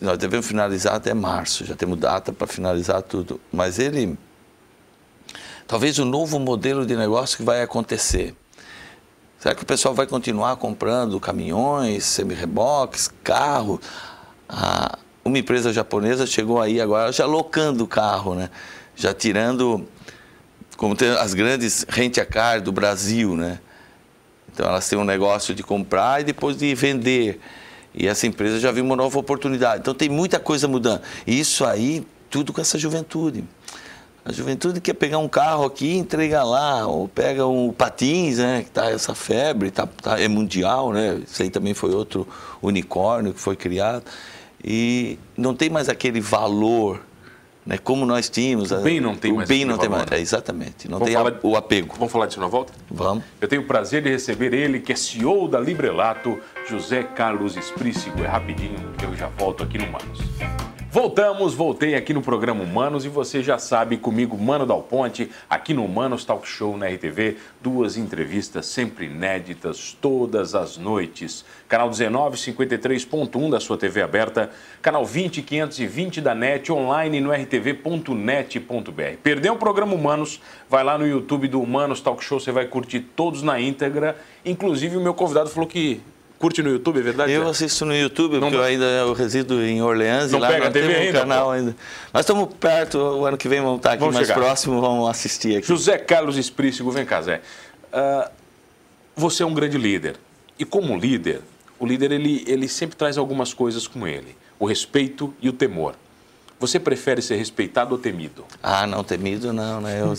Nós 0.00 0.18
devemos 0.18 0.46
finalizar 0.46 0.94
até 0.94 1.14
março, 1.14 1.64
já 1.64 1.76
temos 1.76 1.98
data 1.98 2.32
para 2.32 2.46
finalizar 2.46 3.02
tudo. 3.02 3.40
Mas 3.52 3.78
ele, 3.78 4.18
talvez 5.66 5.98
o 5.98 6.04
novo 6.04 6.38
modelo 6.40 6.84
de 6.84 6.96
negócio 6.96 7.36
que 7.36 7.44
vai 7.44 7.62
acontecer. 7.62 8.34
Será 9.38 9.54
que 9.54 9.62
o 9.62 9.66
pessoal 9.66 9.94
vai 9.94 10.06
continuar 10.06 10.56
comprando 10.56 11.18
caminhões, 11.20 12.04
semi-reboques, 12.04 13.10
carro? 13.22 13.80
Ah, 14.48 14.98
uma 15.24 15.38
empresa 15.38 15.72
japonesa 15.72 16.26
chegou 16.26 16.60
aí 16.60 16.80
agora 16.80 17.12
já 17.12 17.24
locando 17.24 17.84
o 17.84 17.86
carro, 17.86 18.34
né? 18.34 18.50
Já 18.96 19.14
tirando, 19.14 19.86
como 20.76 20.94
tem 20.94 21.10
as 21.10 21.32
grandes 21.32 21.86
rent-a-car 21.88 22.60
do 22.60 22.72
Brasil, 22.72 23.36
né? 23.36 23.60
Então 24.52 24.68
elas 24.68 24.88
têm 24.88 24.98
um 24.98 25.04
negócio 25.04 25.54
de 25.54 25.62
comprar 25.62 26.20
e 26.20 26.24
depois 26.24 26.56
de 26.56 26.74
vender. 26.74 27.40
E 27.94 28.06
essa 28.06 28.26
empresa 28.26 28.58
já 28.60 28.70
viu 28.70 28.84
uma 28.84 28.96
nova 28.96 29.18
oportunidade. 29.18 29.80
Então 29.80 29.94
tem 29.94 30.08
muita 30.08 30.38
coisa 30.38 30.68
mudando. 30.68 31.02
E 31.26 31.38
isso 31.38 31.64
aí, 31.64 32.06
tudo 32.28 32.52
com 32.52 32.60
essa 32.60 32.78
juventude. 32.78 33.44
A 34.24 34.32
juventude 34.32 34.80
quer 34.80 34.94
pegar 34.94 35.18
um 35.18 35.28
carro 35.28 35.64
aqui 35.64 35.86
e 35.86 35.96
entregar 35.96 36.44
lá, 36.44 36.86
ou 36.86 37.08
pega 37.08 37.46
um 37.46 37.72
patins, 37.72 38.36
né, 38.36 38.62
que 38.62 38.70
tá 38.70 38.90
essa 38.90 39.14
febre, 39.14 39.70
tá, 39.70 39.86
tá, 39.86 40.20
é 40.20 40.28
mundial, 40.28 40.92
né? 40.92 41.20
Isso 41.26 41.42
aí 41.42 41.48
também 41.48 41.72
foi 41.72 41.94
outro 41.94 42.28
unicórnio 42.60 43.32
que 43.32 43.40
foi 43.40 43.56
criado. 43.56 44.04
E 44.62 45.18
não 45.36 45.54
tem 45.54 45.70
mais 45.70 45.88
aquele 45.88 46.20
valor 46.20 47.00
né, 47.64 47.78
como 47.78 48.06
nós 48.06 48.28
tínhamos. 48.28 48.70
O 48.70 48.80
bem 48.80 49.00
não 49.00 49.14
tem 49.14 49.32
o 49.32 49.36
mais. 49.36 49.48
bem 49.48 49.64
não 49.64 49.78
tem 49.78 49.88
mais. 49.88 50.10
É, 50.10 50.20
exatamente. 50.20 50.88
Não 50.88 50.98
vamos 50.98 51.12
tem 51.12 51.16
a, 51.16 51.38
o 51.42 51.56
apego. 51.56 51.94
Vamos 51.96 52.12
falar 52.12 52.26
disso 52.26 52.40
na 52.40 52.46
volta? 52.46 52.72
Vamos. 52.90 53.24
Eu 53.40 53.48
tenho 53.48 53.62
o 53.62 53.66
prazer 53.66 54.02
de 54.02 54.10
receber 54.10 54.52
ele, 54.52 54.80
que 54.80 54.92
é 54.92 54.96
CEO 54.96 55.48
da 55.48 55.60
Librelato, 55.60 56.40
José 56.68 57.02
Carlos 57.02 57.56
Esprícigo. 57.56 58.22
É 58.22 58.26
rapidinho, 58.26 58.92
que 58.98 59.04
eu 59.04 59.14
já 59.14 59.28
volto 59.28 59.62
aqui 59.62 59.78
no 59.78 59.86
Manos. 59.86 60.20
Voltamos, 60.92 61.54
voltei 61.54 61.94
aqui 61.94 62.12
no 62.12 62.20
programa 62.20 62.64
Humanos 62.64 63.04
e 63.04 63.08
você 63.08 63.44
já 63.44 63.58
sabe, 63.58 63.96
comigo, 63.96 64.36
Mano 64.36 64.66
Dal 64.66 64.82
Ponte, 64.82 65.30
aqui 65.48 65.72
no 65.72 65.84
Humanos 65.84 66.24
Talk 66.24 66.48
Show 66.48 66.76
na 66.76 66.88
RTV, 66.88 67.36
duas 67.60 67.96
entrevistas 67.96 68.66
sempre 68.66 69.06
inéditas 69.06 69.96
todas 70.00 70.52
as 70.52 70.76
noites. 70.76 71.44
Canal 71.68 71.90
1953.1 71.90 73.50
da 73.50 73.60
sua 73.60 73.78
TV 73.78 74.02
aberta, 74.02 74.50
canal 74.82 75.04
20520 75.04 76.20
da 76.20 76.34
NET, 76.34 76.72
online 76.72 77.20
no 77.20 77.30
rtv.net.br. 77.30 79.16
Perdeu 79.22 79.52
o 79.52 79.58
programa 79.58 79.94
Humanos? 79.94 80.40
Vai 80.68 80.82
lá 80.82 80.98
no 80.98 81.06
YouTube 81.06 81.46
do 81.46 81.62
Humanos 81.62 82.00
Talk 82.00 82.24
Show, 82.24 82.40
você 82.40 82.50
vai 82.50 82.66
curtir 82.66 82.98
todos 83.14 83.44
na 83.44 83.60
íntegra. 83.60 84.16
Inclusive 84.44 84.96
o 84.96 85.00
meu 85.00 85.14
convidado 85.14 85.50
falou 85.50 85.68
que 85.68 86.00
Curte 86.40 86.62
no 86.62 86.70
YouTube, 86.70 86.98
é 87.00 87.02
verdade? 87.02 87.30
Eu 87.32 87.46
assisto 87.46 87.84
no 87.84 87.94
YouTube, 87.94 88.32
não 88.32 88.40
porque 88.40 88.56
eu 88.56 88.62
ainda 88.62 88.84
eu 88.86 89.12
resido 89.12 89.62
em 89.62 89.82
Orleans 89.82 90.32
não 90.32 90.38
e 90.38 90.42
lá 90.42 90.48
pega 90.48 90.64
nós 90.64 90.72
TV 90.72 90.94
temos 90.94 91.08
um 91.10 91.12
canal 91.12 91.44
pô. 91.44 91.50
ainda. 91.50 91.76
Nós 92.14 92.20
estamos 92.20 92.48
perto, 92.58 92.96
o 92.96 93.26
ano 93.26 93.36
que 93.36 93.46
vem 93.46 93.60
vamos 93.60 93.76
estar 93.76 93.90
aqui 93.90 94.00
Vamos 94.00 94.14
mais 94.14 94.26
chegar. 94.26 94.40
próximo, 94.40 94.80
vamos 94.80 95.06
assistir 95.10 95.58
aqui. 95.58 95.68
José 95.68 95.98
Carlos 95.98 96.38
Esprícigo, 96.38 96.90
vem 96.90 97.04
cá, 97.04 97.20
Zé. 97.20 97.42
Ah, 97.92 98.30
você 99.14 99.42
é 99.42 99.46
um 99.46 99.52
grande 99.52 99.76
líder. 99.76 100.16
E 100.58 100.64
como 100.64 100.96
líder, 100.96 101.42
o 101.78 101.84
líder 101.84 102.10
ele, 102.10 102.42
ele 102.46 102.68
sempre 102.68 102.96
traz 102.96 103.18
algumas 103.18 103.52
coisas 103.52 103.86
com 103.86 104.08
ele. 104.08 104.34
O 104.58 104.64
respeito 104.64 105.34
e 105.42 105.48
o 105.50 105.52
temor. 105.52 105.94
Você 106.60 106.78
prefere 106.78 107.22
ser 107.22 107.36
respeitado 107.36 107.92
ou 107.94 107.98
temido? 107.98 108.44
Ah, 108.62 108.86
não, 108.86 109.02
temido 109.02 109.50
não, 109.50 109.80
né? 109.80 109.98
Eu, 109.98 110.12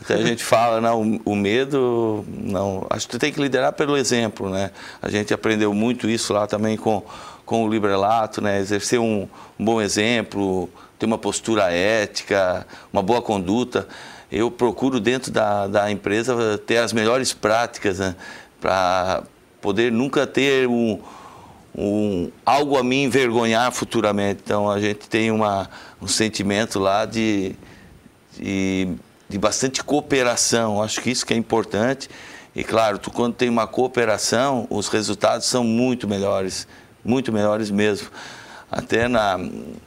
até 0.00 0.14
a 0.14 0.22
gente 0.22 0.44
fala, 0.44 0.80
não, 0.80 1.02
o, 1.02 1.32
o 1.32 1.34
medo, 1.34 2.24
não. 2.28 2.86
Acho 2.88 3.08
que 3.08 3.18
tem 3.18 3.32
que 3.32 3.40
liderar 3.40 3.72
pelo 3.72 3.96
exemplo, 3.96 4.48
né? 4.48 4.70
A 5.02 5.10
gente 5.10 5.34
aprendeu 5.34 5.74
muito 5.74 6.08
isso 6.08 6.32
lá 6.32 6.46
também 6.46 6.76
com, 6.76 7.02
com 7.44 7.64
o 7.64 7.68
Librelato, 7.68 8.40
né? 8.40 8.60
Exercer 8.60 9.00
um, 9.00 9.28
um 9.58 9.64
bom 9.64 9.82
exemplo, 9.82 10.70
ter 10.96 11.06
uma 11.06 11.18
postura 11.18 11.72
ética, 11.72 12.64
uma 12.92 13.02
boa 13.02 13.20
conduta. 13.20 13.88
Eu 14.30 14.52
procuro 14.52 15.00
dentro 15.00 15.32
da, 15.32 15.66
da 15.66 15.90
empresa 15.90 16.56
ter 16.58 16.76
as 16.76 16.92
melhores 16.92 17.32
práticas, 17.32 17.98
né? 17.98 18.14
Para 18.60 19.24
poder 19.60 19.90
nunca 19.90 20.24
ter 20.24 20.68
um 20.68 21.00
um, 21.76 22.30
algo 22.46 22.78
a 22.78 22.84
me 22.84 23.02
envergonhar 23.02 23.72
futuramente. 23.72 24.40
Então 24.44 24.70
a 24.70 24.80
gente 24.80 25.08
tem 25.08 25.30
uma, 25.30 25.68
um 26.00 26.06
sentimento 26.06 26.78
lá 26.78 27.04
de, 27.04 27.56
de, 28.38 28.88
de, 29.28 29.38
bastante 29.38 29.82
cooperação. 29.82 30.82
Acho 30.82 31.00
que 31.00 31.10
isso 31.10 31.26
que 31.26 31.34
é 31.34 31.36
importante. 31.36 32.08
E 32.54 32.62
claro, 32.62 32.98
tu, 32.98 33.10
quando 33.10 33.34
tem 33.34 33.48
uma 33.48 33.66
cooperação, 33.66 34.66
os 34.70 34.88
resultados 34.88 35.46
são 35.46 35.64
muito 35.64 36.06
melhores, 36.06 36.68
muito 37.04 37.32
melhores 37.32 37.70
mesmo. 37.70 38.08
Até 38.70 39.08
na, 39.08 39.38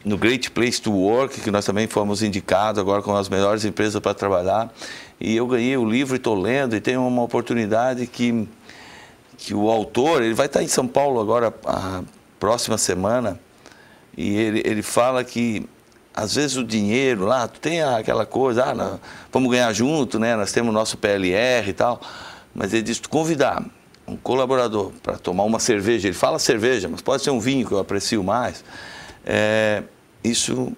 no 0.04 0.18
Great 0.18 0.52
Place 0.52 0.82
to 0.82 0.92
Work, 0.92 1.42
que 1.42 1.52
nós 1.52 1.66
também 1.66 1.88
fomos 1.88 2.22
indicados 2.22 2.80
agora 2.80 3.02
com 3.02 3.16
as 3.16 3.30
melhores 3.30 3.64
empresas 3.66 4.02
para 4.02 4.14
trabalhar. 4.14 4.74
E 5.20 5.36
eu 5.36 5.48
ganhei 5.48 5.76
o 5.78 5.90
livro 5.90 6.16
e 6.16 6.18
estou 6.18 6.36
lendo 6.36 6.76
e 6.76 6.82
tenho 6.82 7.06
uma 7.06 7.24
oportunidade 7.24 8.06
que 8.06 8.48
que 9.38 9.54
o 9.54 9.70
autor, 9.70 10.22
ele 10.24 10.34
vai 10.34 10.48
estar 10.48 10.64
em 10.64 10.68
São 10.68 10.88
Paulo 10.88 11.22
agora, 11.22 11.54
a 11.66 12.02
próxima 12.40 12.78
semana, 12.78 13.40
e 14.18 14.36
ele, 14.36 14.64
ele 14.66 14.82
fala 14.82 15.24
que 15.24 15.68
às 16.18 16.34
vezes 16.34 16.58
o 16.58 16.64
dinheiro 16.64 17.26
lá, 17.26 17.48
tem 17.48 17.84
aquela 17.84 18.26
coisa, 18.26 18.66
ah, 18.66 18.98
vamos 19.32 19.52
ganhar 19.52 19.72
junto, 19.72 20.18
né? 20.18 20.36
Nós 20.36 20.52
temos 20.52 20.72
o 20.72 20.74
nosso 20.74 20.98
PLR 20.98 21.70
e 21.70 21.74
tal, 21.74 22.02
mas 22.56 22.74
ele 22.74 22.82
diz, 22.82 23.00
convidar 23.00 23.64
um 24.08 24.18
colaborador 24.18 24.92
para 25.04 25.16
tomar 25.20 25.44
uma 25.44 25.60
cerveja, 25.60 26.08
ele 26.08 26.16
fala 26.16 26.40
cerveja, 26.40 26.90
mas 26.90 27.02
pode 27.02 27.22
ser 27.22 27.30
um 27.30 27.40
vinho 27.40 27.68
que 27.68 27.72
eu 27.72 27.78
aprecio 27.78 28.24
mais, 28.24 28.66
é, 29.24 29.84
isso 30.24 30.72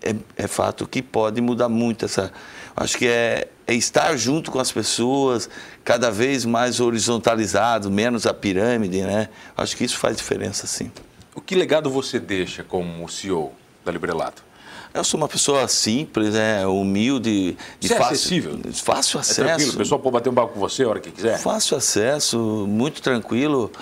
é, 0.00 0.14
é 0.36 0.46
fato 0.46 0.86
que 0.86 1.02
pode 1.02 1.40
mudar 1.40 1.68
muito 1.68 2.04
essa... 2.04 2.32
Acho 2.76 2.98
que 2.98 3.06
é, 3.06 3.48
é 3.66 3.74
estar 3.74 4.16
junto 4.16 4.50
com 4.50 4.58
as 4.58 4.72
pessoas, 4.72 5.48
cada 5.84 6.10
vez 6.10 6.44
mais 6.44 6.80
horizontalizado, 6.80 7.90
menos 7.90 8.26
a 8.26 8.34
pirâmide, 8.34 9.02
né? 9.02 9.28
Acho 9.56 9.76
que 9.76 9.84
isso 9.84 9.96
faz 9.96 10.16
diferença, 10.16 10.66
sim. 10.66 10.90
O 11.34 11.40
que 11.40 11.54
legado 11.54 11.88
você 11.90 12.18
deixa 12.18 12.64
como 12.64 13.08
CEO 13.08 13.52
da 13.84 13.92
Librelato? 13.92 14.44
Eu 14.92 15.02
sou 15.02 15.18
uma 15.18 15.26
pessoa 15.26 15.66
simples, 15.66 16.34
né? 16.34 16.64
humilde, 16.68 17.56
de 17.80 17.92
é 17.92 17.96
acessível? 17.96 18.56
fácil 18.74 19.18
É 19.18 19.20
acesso. 19.22 19.34
tranquilo? 19.40 19.72
O 19.72 19.76
pessoal 19.76 20.00
pode 20.00 20.12
bater 20.12 20.30
um 20.30 20.34
papo 20.34 20.54
com 20.54 20.60
você 20.60 20.84
a 20.84 20.88
hora 20.88 21.00
que 21.00 21.10
quiser? 21.10 21.36
Fácil 21.38 21.76
acesso, 21.76 22.64
muito 22.68 23.02
tranquilo. 23.02 23.72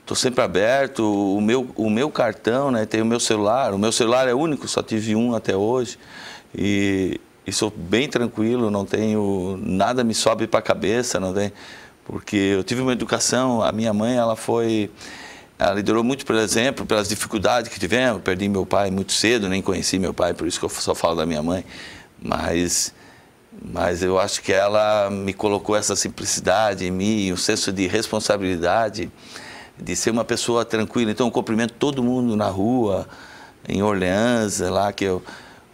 Estou 0.00 0.16
sempre 0.16 0.42
aberto. 0.42 1.02
O 1.02 1.40
meu, 1.40 1.68
o 1.76 1.90
meu 1.90 2.10
cartão, 2.10 2.70
né? 2.70 2.86
Tem 2.86 3.02
o 3.02 3.06
meu 3.06 3.20
celular. 3.20 3.74
O 3.74 3.78
meu 3.78 3.92
celular 3.92 4.26
é 4.26 4.32
único, 4.32 4.66
só 4.66 4.82
tive 4.82 5.14
um 5.14 5.34
até 5.34 5.54
hoje. 5.54 5.98
E, 6.54 7.20
e 7.46 7.52
sou 7.52 7.70
bem 7.70 8.08
tranquilo, 8.08 8.70
não 8.70 8.84
tenho 8.84 9.58
nada 9.62 10.02
me 10.02 10.14
sobe 10.14 10.46
para 10.46 10.60
a 10.60 10.62
cabeça, 10.62 11.20
não 11.20 11.32
tem, 11.32 11.52
porque 12.04 12.36
eu 12.36 12.64
tive 12.64 12.80
uma 12.80 12.92
educação. 12.92 13.62
A 13.62 13.70
minha 13.72 13.92
mãe, 13.92 14.16
ela 14.16 14.36
foi, 14.36 14.90
ela 15.58 15.74
liderou 15.74 16.02
muito, 16.02 16.24
por 16.24 16.36
exemplo, 16.36 16.86
pelas 16.86 17.08
dificuldades 17.08 17.70
que 17.70 17.78
tivemos. 17.78 18.22
Perdi 18.22 18.48
meu 18.48 18.64
pai 18.64 18.90
muito 18.90 19.12
cedo, 19.12 19.48
nem 19.48 19.60
conheci 19.60 19.98
meu 19.98 20.14
pai, 20.14 20.32
por 20.32 20.46
isso 20.46 20.58
que 20.58 20.64
eu 20.64 20.70
só 20.70 20.94
falo 20.94 21.16
da 21.16 21.26
minha 21.26 21.42
mãe. 21.42 21.64
Mas 22.20 22.94
mas 23.62 24.02
eu 24.02 24.18
acho 24.18 24.42
que 24.42 24.52
ela 24.52 25.08
me 25.10 25.32
colocou 25.32 25.76
essa 25.76 25.94
simplicidade 25.94 26.86
em 26.86 26.90
mim, 26.90 27.32
um 27.32 27.36
senso 27.36 27.72
de 27.72 27.86
responsabilidade, 27.86 29.10
de 29.78 29.96
ser 29.96 30.10
uma 30.10 30.24
pessoa 30.24 30.64
tranquila. 30.64 31.10
Então 31.10 31.26
eu 31.28 31.30
cumprimento 31.30 31.74
todo 31.74 32.02
mundo 32.02 32.36
na 32.36 32.48
rua, 32.48 33.06
em 33.68 33.82
Orleans, 33.82 34.58
lá 34.60 34.92
que 34.92 35.04
eu 35.04 35.22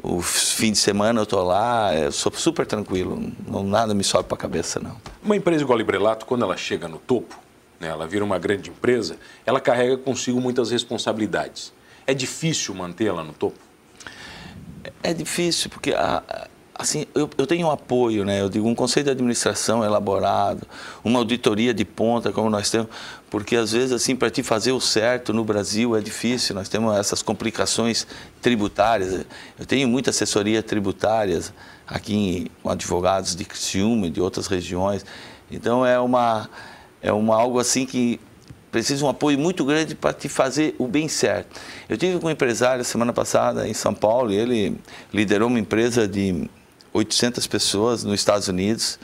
o 0.02 0.20
fim 0.22 0.72
de 0.72 0.78
semana 0.78 1.20
eu 1.20 1.26
tô 1.26 1.42
lá, 1.42 1.94
eu 1.94 2.12
sou 2.12 2.32
super 2.32 2.66
tranquilo, 2.66 3.30
não 3.46 3.62
nada 3.62 3.94
me 3.94 4.04
sobe 4.04 4.28
para 4.28 4.36
a 4.36 4.38
cabeça 4.38 4.80
não. 4.80 4.96
Uma 5.22 5.36
empresa 5.36 5.62
igual 5.62 5.76
a 5.76 5.78
Librelato, 5.78 6.26
quando 6.26 6.44
ela 6.44 6.56
chega 6.56 6.88
no 6.88 6.98
topo, 6.98 7.38
né, 7.78 7.88
ela 7.88 8.06
vira 8.06 8.24
uma 8.24 8.38
grande 8.38 8.70
empresa, 8.70 9.16
ela 9.44 9.60
carrega 9.60 9.96
consigo 9.96 10.40
muitas 10.40 10.70
responsabilidades. 10.70 11.72
É 12.06 12.14
difícil 12.14 12.74
mantê-la 12.74 13.22
no 13.22 13.32
topo? 13.32 13.58
É 15.02 15.12
difícil 15.12 15.70
porque 15.70 15.92
a, 15.92 16.48
assim, 16.80 17.06
eu, 17.14 17.28
eu, 17.36 17.46
tenho 17.46 17.66
um 17.66 17.70
apoio, 17.70 18.24
né? 18.24 18.40
Eu 18.40 18.48
digo, 18.48 18.66
um 18.66 18.74
conselho 18.74 19.04
de 19.04 19.10
administração 19.10 19.84
elaborado, 19.84 20.66
uma 21.04 21.18
auditoria 21.18 21.74
de 21.74 21.84
ponta, 21.84 22.32
como 22.32 22.48
nós 22.48 22.70
temos, 22.70 22.88
porque 23.28 23.54
às 23.54 23.72
vezes, 23.72 23.92
assim, 23.92 24.16
para 24.16 24.30
te 24.30 24.42
fazer 24.42 24.72
o 24.72 24.80
certo 24.80 25.32
no 25.32 25.44
Brasil 25.44 25.94
é 25.94 26.00
difícil, 26.00 26.54
nós 26.54 26.68
temos 26.68 26.96
essas 26.96 27.22
complicações 27.22 28.06
tributárias. 28.40 29.26
Eu 29.58 29.66
tenho 29.66 29.86
muita 29.88 30.10
assessoria 30.10 30.62
tributárias 30.62 31.52
aqui 31.86 32.50
com 32.62 32.70
advogados 32.70 33.36
de 33.36 33.44
Criciúma 33.44 34.08
de 34.08 34.20
outras 34.20 34.46
regiões. 34.46 35.04
Então, 35.50 35.84
é 35.84 36.00
uma, 36.00 36.48
é 37.02 37.12
uma 37.12 37.36
algo 37.36 37.58
assim 37.58 37.84
que 37.84 38.18
precisa 38.70 39.04
um 39.04 39.08
apoio 39.08 39.38
muito 39.38 39.64
grande 39.64 39.94
para 39.94 40.12
te 40.12 40.28
fazer 40.28 40.74
o 40.78 40.86
bem 40.86 41.08
certo. 41.08 41.60
Eu 41.88 41.98
tive 41.98 42.18
com 42.18 42.28
um 42.28 42.30
empresário 42.30 42.84
semana 42.84 43.12
passada 43.12 43.68
em 43.68 43.74
São 43.74 43.92
Paulo 43.92 44.32
e 44.32 44.36
ele 44.36 44.78
liderou 45.12 45.48
uma 45.48 45.58
empresa 45.58 46.06
de 46.06 46.48
800 46.92 47.46
pessoas 47.46 48.04
nos 48.04 48.14
Estados 48.14 48.48
Unidos. 48.48 48.98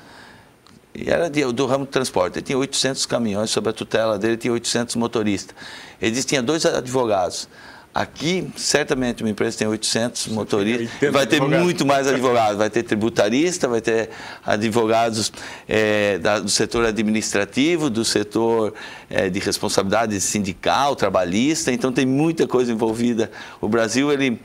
E 0.95 1.11
era 1.11 1.28
de, 1.28 1.45
do 1.52 1.66
ramo 1.66 1.85
de 1.85 1.90
transporte. 1.90 2.38
Ele 2.38 2.47
tinha 2.47 2.59
800 2.59 3.05
caminhões 3.07 3.50
sob 3.50 3.69
a 3.69 3.73
tutela 3.73 4.19
dele, 4.19 4.37
tinha 4.37 4.52
800 4.52 4.97
motoristas. 4.97 5.55
Ele 6.00 6.11
disse 6.11 6.26
que 6.26 6.31
tinha 6.31 6.43
dois 6.43 6.64
advogados. 6.64 7.49
Aqui, 7.97 8.50
certamente, 8.57 9.23
uma 9.23 9.31
empresa 9.31 9.57
tem 9.57 9.66
800 9.66 10.28
motoristas, 10.28 11.11
vai 11.11 11.26
ter 11.26 11.37
advogado. 11.37 11.62
muito 11.62 11.87
mais 11.87 12.07
advogados. 12.07 12.59
Vai 12.59 12.69
ter 12.69 12.83
tributarista, 12.83 13.66
vai 13.66 13.81
ter 13.81 14.11
advogados 14.45 15.33
é, 15.66 16.19
da, 16.19 16.38
do 16.38 16.50
setor 16.50 16.85
administrativo, 16.85 17.88
do 17.88 18.05
setor 18.05 18.75
é, 19.09 19.31
de 19.31 19.38
responsabilidade 19.38 20.21
sindical, 20.21 20.95
trabalhista. 20.95 21.73
Então, 21.73 21.90
tem 21.90 22.05
muita 22.05 22.47
coisa 22.47 22.71
envolvida. 22.71 23.31
O 23.62 23.69
Brasil, 23.69 24.12
ele 24.12 24.38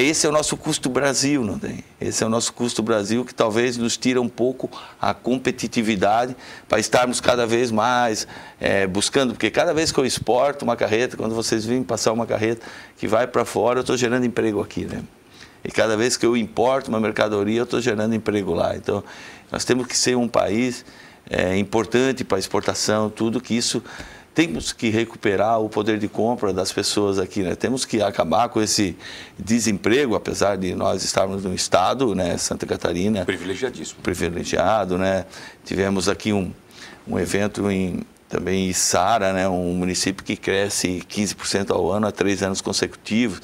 esse 0.00 0.26
é 0.26 0.28
o 0.30 0.32
nosso 0.32 0.56
custo 0.56 0.88
Brasil, 0.88 1.44
não 1.44 1.58
tem? 1.58 1.84
Esse 2.00 2.24
é 2.24 2.26
o 2.26 2.30
nosso 2.30 2.52
custo 2.54 2.82
Brasil 2.82 3.26
que 3.26 3.34
talvez 3.34 3.76
nos 3.76 3.96
tira 3.98 4.22
um 4.22 4.28
pouco 4.28 4.70
a 4.98 5.12
competitividade 5.12 6.34
para 6.66 6.78
estarmos 6.78 7.20
cada 7.20 7.46
vez 7.46 7.70
mais 7.70 8.26
é, 8.58 8.86
buscando, 8.86 9.34
porque 9.34 9.50
cada 9.50 9.74
vez 9.74 9.92
que 9.92 9.98
eu 9.98 10.06
exporto 10.06 10.64
uma 10.64 10.76
carreta, 10.76 11.14
quando 11.16 11.34
vocês 11.34 11.66
vêm 11.66 11.82
passar 11.82 12.12
uma 12.12 12.26
carreta 12.26 12.66
que 12.96 13.06
vai 13.06 13.26
para 13.26 13.44
fora, 13.44 13.80
eu 13.80 13.82
estou 13.82 13.96
gerando 13.96 14.24
emprego 14.24 14.62
aqui, 14.62 14.86
né? 14.86 15.02
E 15.62 15.70
cada 15.70 15.96
vez 15.96 16.16
que 16.16 16.24
eu 16.24 16.36
importo 16.36 16.88
uma 16.88 16.98
mercadoria, 16.98 17.60
eu 17.60 17.64
estou 17.64 17.80
gerando 17.80 18.14
emprego 18.14 18.54
lá. 18.54 18.74
Então, 18.74 19.04
nós 19.50 19.64
temos 19.64 19.86
que 19.86 19.96
ser 19.96 20.16
um 20.16 20.26
país 20.26 20.84
é, 21.28 21.56
importante 21.56 22.24
para 22.24 22.38
exportação, 22.38 23.10
tudo 23.10 23.40
que 23.40 23.54
isso 23.54 23.82
temos 24.34 24.72
que 24.72 24.88
recuperar 24.88 25.60
o 25.60 25.68
poder 25.68 25.98
de 25.98 26.08
compra 26.08 26.52
das 26.52 26.72
pessoas 26.72 27.18
aqui, 27.18 27.42
né? 27.42 27.54
Temos 27.54 27.84
que 27.84 28.00
acabar 28.00 28.48
com 28.48 28.62
esse 28.62 28.96
desemprego, 29.38 30.14
apesar 30.14 30.56
de 30.56 30.74
nós 30.74 31.04
estarmos 31.04 31.44
no 31.44 31.54
estado, 31.54 32.14
né, 32.14 32.38
Santa 32.38 32.66
Catarina, 32.66 33.24
privilegiadíssimo, 33.26 34.00
privilegiado, 34.02 34.96
né? 34.96 35.26
Tivemos 35.64 36.08
aqui 36.08 36.32
um, 36.32 36.50
um 37.06 37.18
evento 37.18 37.70
em 37.70 38.00
também 38.32 38.70
em 38.70 38.72
Sara, 38.72 39.34
né, 39.34 39.46
um 39.46 39.74
município 39.74 40.24
que 40.24 40.36
cresce 40.36 41.02
15% 41.06 41.70
ao 41.70 41.92
ano 41.92 42.06
há 42.06 42.10
três 42.10 42.42
anos 42.42 42.62
consecutivos. 42.62 43.42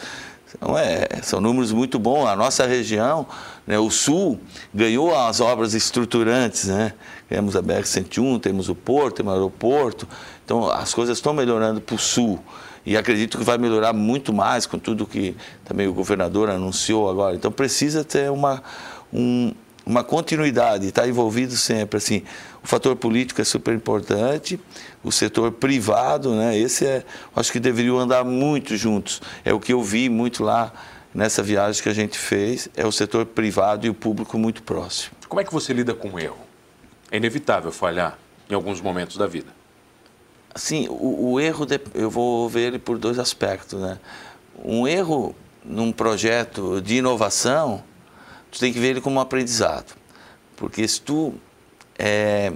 Então, 0.54 0.78
é, 0.78 1.06
são 1.22 1.42
números 1.42 1.72
muito 1.72 1.98
bons. 1.98 2.26
A 2.26 2.34
nossa 2.34 2.66
região, 2.66 3.26
né, 3.66 3.78
o 3.78 3.90
Sul, 3.90 4.40
ganhou 4.72 5.14
as 5.14 5.40
obras 5.40 5.74
estruturantes. 5.74 6.64
Né? 6.68 6.94
Temos 7.28 7.54
a 7.54 7.62
BR-101, 7.62 8.40
temos 8.40 8.70
o 8.70 8.74
porto, 8.74 9.16
temos 9.16 9.32
o 9.32 9.36
aeroporto. 9.36 10.08
Então, 10.48 10.70
as 10.70 10.94
coisas 10.94 11.18
estão 11.18 11.34
melhorando 11.34 11.78
para 11.78 11.94
o 11.94 11.98
Sul. 11.98 12.42
E 12.86 12.96
acredito 12.96 13.36
que 13.36 13.44
vai 13.44 13.58
melhorar 13.58 13.92
muito 13.92 14.32
mais 14.32 14.64
com 14.64 14.78
tudo 14.78 15.06
que 15.06 15.36
também 15.62 15.86
o 15.86 15.92
governador 15.92 16.48
anunciou 16.48 17.10
agora. 17.10 17.36
Então, 17.36 17.52
precisa 17.52 18.02
ter 18.02 18.30
uma, 18.30 18.62
um, 19.12 19.52
uma 19.84 20.02
continuidade, 20.02 20.86
estar 20.86 21.02
tá 21.02 21.08
envolvido 21.08 21.54
sempre. 21.54 21.98
Assim, 21.98 22.22
o 22.64 22.66
fator 22.66 22.96
político 22.96 23.42
é 23.42 23.44
super 23.44 23.74
importante, 23.74 24.58
o 25.04 25.12
setor 25.12 25.52
privado, 25.52 26.34
né? 26.34 26.56
Esse 26.56 26.86
é, 26.86 27.04
acho 27.36 27.52
que 27.52 27.60
deveriam 27.60 27.98
andar 27.98 28.24
muito 28.24 28.74
juntos. 28.74 29.20
É 29.44 29.52
o 29.52 29.60
que 29.60 29.74
eu 29.74 29.82
vi 29.82 30.08
muito 30.08 30.42
lá 30.42 30.72
nessa 31.12 31.42
viagem 31.42 31.82
que 31.82 31.90
a 31.90 31.94
gente 31.94 32.16
fez, 32.16 32.70
é 32.74 32.86
o 32.86 32.92
setor 32.92 33.26
privado 33.26 33.86
e 33.86 33.90
o 33.90 33.94
público 33.94 34.38
muito 34.38 34.62
próximo. 34.62 35.14
Como 35.28 35.42
é 35.42 35.44
que 35.44 35.52
você 35.52 35.74
lida 35.74 35.92
com 35.92 36.12
o 36.12 36.18
erro? 36.18 36.38
É 37.10 37.18
inevitável 37.18 37.70
falhar 37.70 38.16
em 38.48 38.54
alguns 38.54 38.80
momentos 38.80 39.18
da 39.18 39.26
vida. 39.26 39.57
Sim, 40.58 40.88
o, 40.90 41.32
o, 41.32 41.40
erro, 41.40 41.64
eu 41.94 42.10
vou 42.10 42.48
ver 42.48 42.62
ele 42.62 42.78
por 42.80 42.98
dois 42.98 43.18
aspectos. 43.18 43.80
Né? 43.80 43.98
Um 44.62 44.88
erro 44.88 45.34
num 45.64 45.92
projeto 45.92 46.80
de 46.80 46.96
inovação, 46.96 47.82
tu 48.50 48.58
tem 48.58 48.72
que 48.72 48.80
ver 48.80 48.88
ele 48.88 49.00
como 49.00 49.16
um 49.16 49.20
aprendizado. 49.20 49.96
Porque 50.56 50.86
se 50.88 51.00
tu 51.00 51.34
é, 51.96 52.52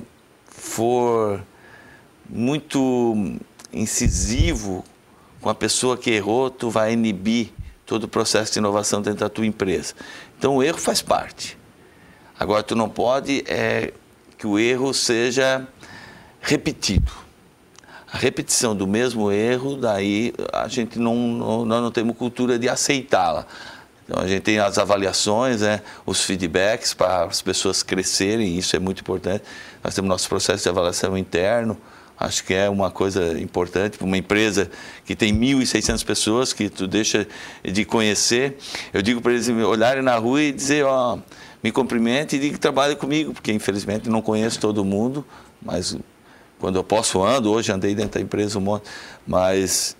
for 0.48 1.40
muito 2.28 3.38
incisivo 3.72 4.84
com 5.40 5.48
a 5.48 5.54
pessoa 5.54 5.96
que 5.96 6.10
errou, 6.10 6.50
tu 6.50 6.70
vai 6.70 6.94
inibir 6.94 7.52
todo 7.86 8.04
o 8.04 8.08
processo 8.08 8.52
de 8.52 8.58
inovação 8.58 9.00
dentro 9.00 9.20
da 9.20 9.28
tua 9.28 9.46
empresa. 9.46 9.94
Então 10.36 10.56
o 10.56 10.62
erro 10.62 10.78
faz 10.78 11.00
parte. 11.00 11.56
Agora 12.38 12.64
tu 12.64 12.74
não 12.74 12.88
pode 12.88 13.44
é, 13.46 13.92
que 14.36 14.46
o 14.46 14.58
erro 14.58 14.92
seja 14.92 15.64
repetido 16.40 17.21
a 18.12 18.18
repetição 18.18 18.76
do 18.76 18.86
mesmo 18.86 19.32
erro, 19.32 19.74
daí 19.74 20.34
a 20.52 20.68
gente 20.68 20.98
não, 20.98 21.16
não 21.16 21.64
nós 21.64 21.82
não 21.82 21.90
temos 21.90 22.14
cultura 22.14 22.58
de 22.58 22.68
aceitá-la. 22.68 23.46
Então 24.04 24.22
a 24.22 24.28
gente 24.28 24.42
tem 24.42 24.58
as 24.58 24.76
avaliações, 24.76 25.62
né, 25.62 25.80
os 26.04 26.22
feedbacks 26.22 26.92
para 26.92 27.24
as 27.24 27.40
pessoas 27.40 27.82
crescerem, 27.82 28.58
isso 28.58 28.76
é 28.76 28.78
muito 28.78 29.00
importante. 29.00 29.44
Nós 29.82 29.94
temos 29.94 30.10
nosso 30.10 30.28
processo 30.28 30.62
de 30.62 30.68
avaliação 30.68 31.16
interno, 31.16 31.78
acho 32.20 32.44
que 32.44 32.52
é 32.52 32.68
uma 32.68 32.90
coisa 32.90 33.40
importante 33.40 33.96
para 33.96 34.06
uma 34.06 34.18
empresa 34.18 34.70
que 35.06 35.16
tem 35.16 35.34
1.600 35.34 36.04
pessoas 36.04 36.52
que 36.52 36.68
tu 36.68 36.86
deixa 36.86 37.26
de 37.64 37.82
conhecer. 37.86 38.58
Eu 38.92 39.00
digo 39.00 39.22
para 39.22 39.32
eles 39.32 39.48
olharem 39.48 40.02
na 40.02 40.16
rua 40.16 40.42
e 40.42 40.52
dizer, 40.52 40.84
ó, 40.84 41.18
me 41.62 41.72
cumprimente 41.72 42.36
e 42.36 42.38
diga 42.38 42.52
que 42.52 42.60
trabalhe 42.60 42.94
comigo, 42.94 43.32
porque 43.32 43.52
infelizmente 43.52 44.10
não 44.10 44.20
conheço 44.20 44.60
todo 44.60 44.84
mundo, 44.84 45.24
mas 45.62 45.96
quando 46.62 46.76
eu 46.76 46.84
posso 46.84 47.20
ando, 47.20 47.50
hoje 47.50 47.72
andei 47.72 47.92
dentro 47.92 48.12
da 48.12 48.20
empresa 48.20 48.56
um 48.56 48.62
monte, 48.62 48.88
mas 49.26 49.96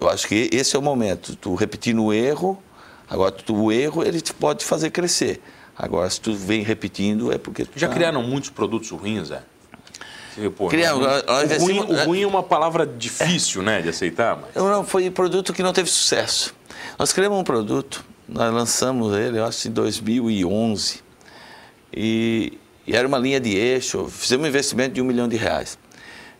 eu 0.00 0.08
acho 0.08 0.26
que 0.26 0.48
esse 0.50 0.74
é 0.74 0.78
o 0.78 0.82
momento, 0.82 1.36
tu 1.36 1.54
repetindo 1.54 2.02
o 2.02 2.10
erro, 2.10 2.58
agora 3.06 3.30
tu, 3.30 3.54
o 3.54 3.70
erro 3.70 4.02
ele 4.02 4.18
te 4.22 4.32
pode 4.32 4.64
fazer 4.64 4.88
crescer. 4.88 5.42
Agora, 5.76 6.08
se 6.08 6.18
tu 6.18 6.34
vem 6.34 6.62
repetindo, 6.62 7.30
é 7.30 7.36
porque 7.36 7.66
Já 7.76 7.88
tá... 7.88 7.92
criaram 7.92 8.22
muitos 8.22 8.48
produtos 8.48 8.88
ruins, 8.88 9.30
é? 9.30 9.42
Pô, 10.56 10.68
Criamos, 10.68 11.06
não, 11.06 11.12
o, 11.12 11.60
ruim, 11.60 11.78
o 11.80 12.04
ruim 12.06 12.22
é 12.22 12.26
uma 12.26 12.42
palavra 12.42 12.86
difícil, 12.86 13.60
é. 13.60 13.64
né, 13.66 13.82
de 13.82 13.90
aceitar. 13.90 14.40
Mas... 14.40 14.54
Não, 14.54 14.84
foi 14.84 15.10
produto 15.10 15.52
que 15.52 15.62
não 15.62 15.74
teve 15.74 15.90
sucesso. 15.90 16.54
Nós 16.98 17.12
criamos 17.12 17.38
um 17.38 17.44
produto, 17.44 18.02
nós 18.26 18.50
lançamos 18.54 19.14
ele, 19.14 19.38
eu 19.38 19.44
acho, 19.44 19.68
em 19.68 19.70
2011. 19.70 21.02
E 21.92 22.58
e 22.86 22.94
era 22.94 23.06
uma 23.06 23.18
linha 23.18 23.40
de 23.40 23.56
eixo, 23.56 24.08
fizemos 24.08 24.44
um 24.44 24.48
investimento 24.48 24.94
de 24.94 25.00
um 25.00 25.04
milhão 25.04 25.28
de 25.28 25.36
reais. 25.36 25.78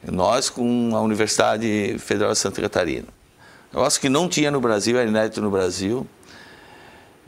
Nós 0.06 0.50
com 0.50 0.94
a 0.94 1.00
Universidade 1.00 1.96
Federal 1.98 2.32
de 2.32 2.38
Santa 2.38 2.60
Catarina. 2.60 3.06
Negócio 3.72 4.00
que 4.00 4.08
não 4.08 4.28
tinha 4.28 4.50
no 4.50 4.60
Brasil, 4.60 4.98
era 4.98 5.08
inédito 5.08 5.40
no 5.40 5.50
Brasil. 5.50 6.06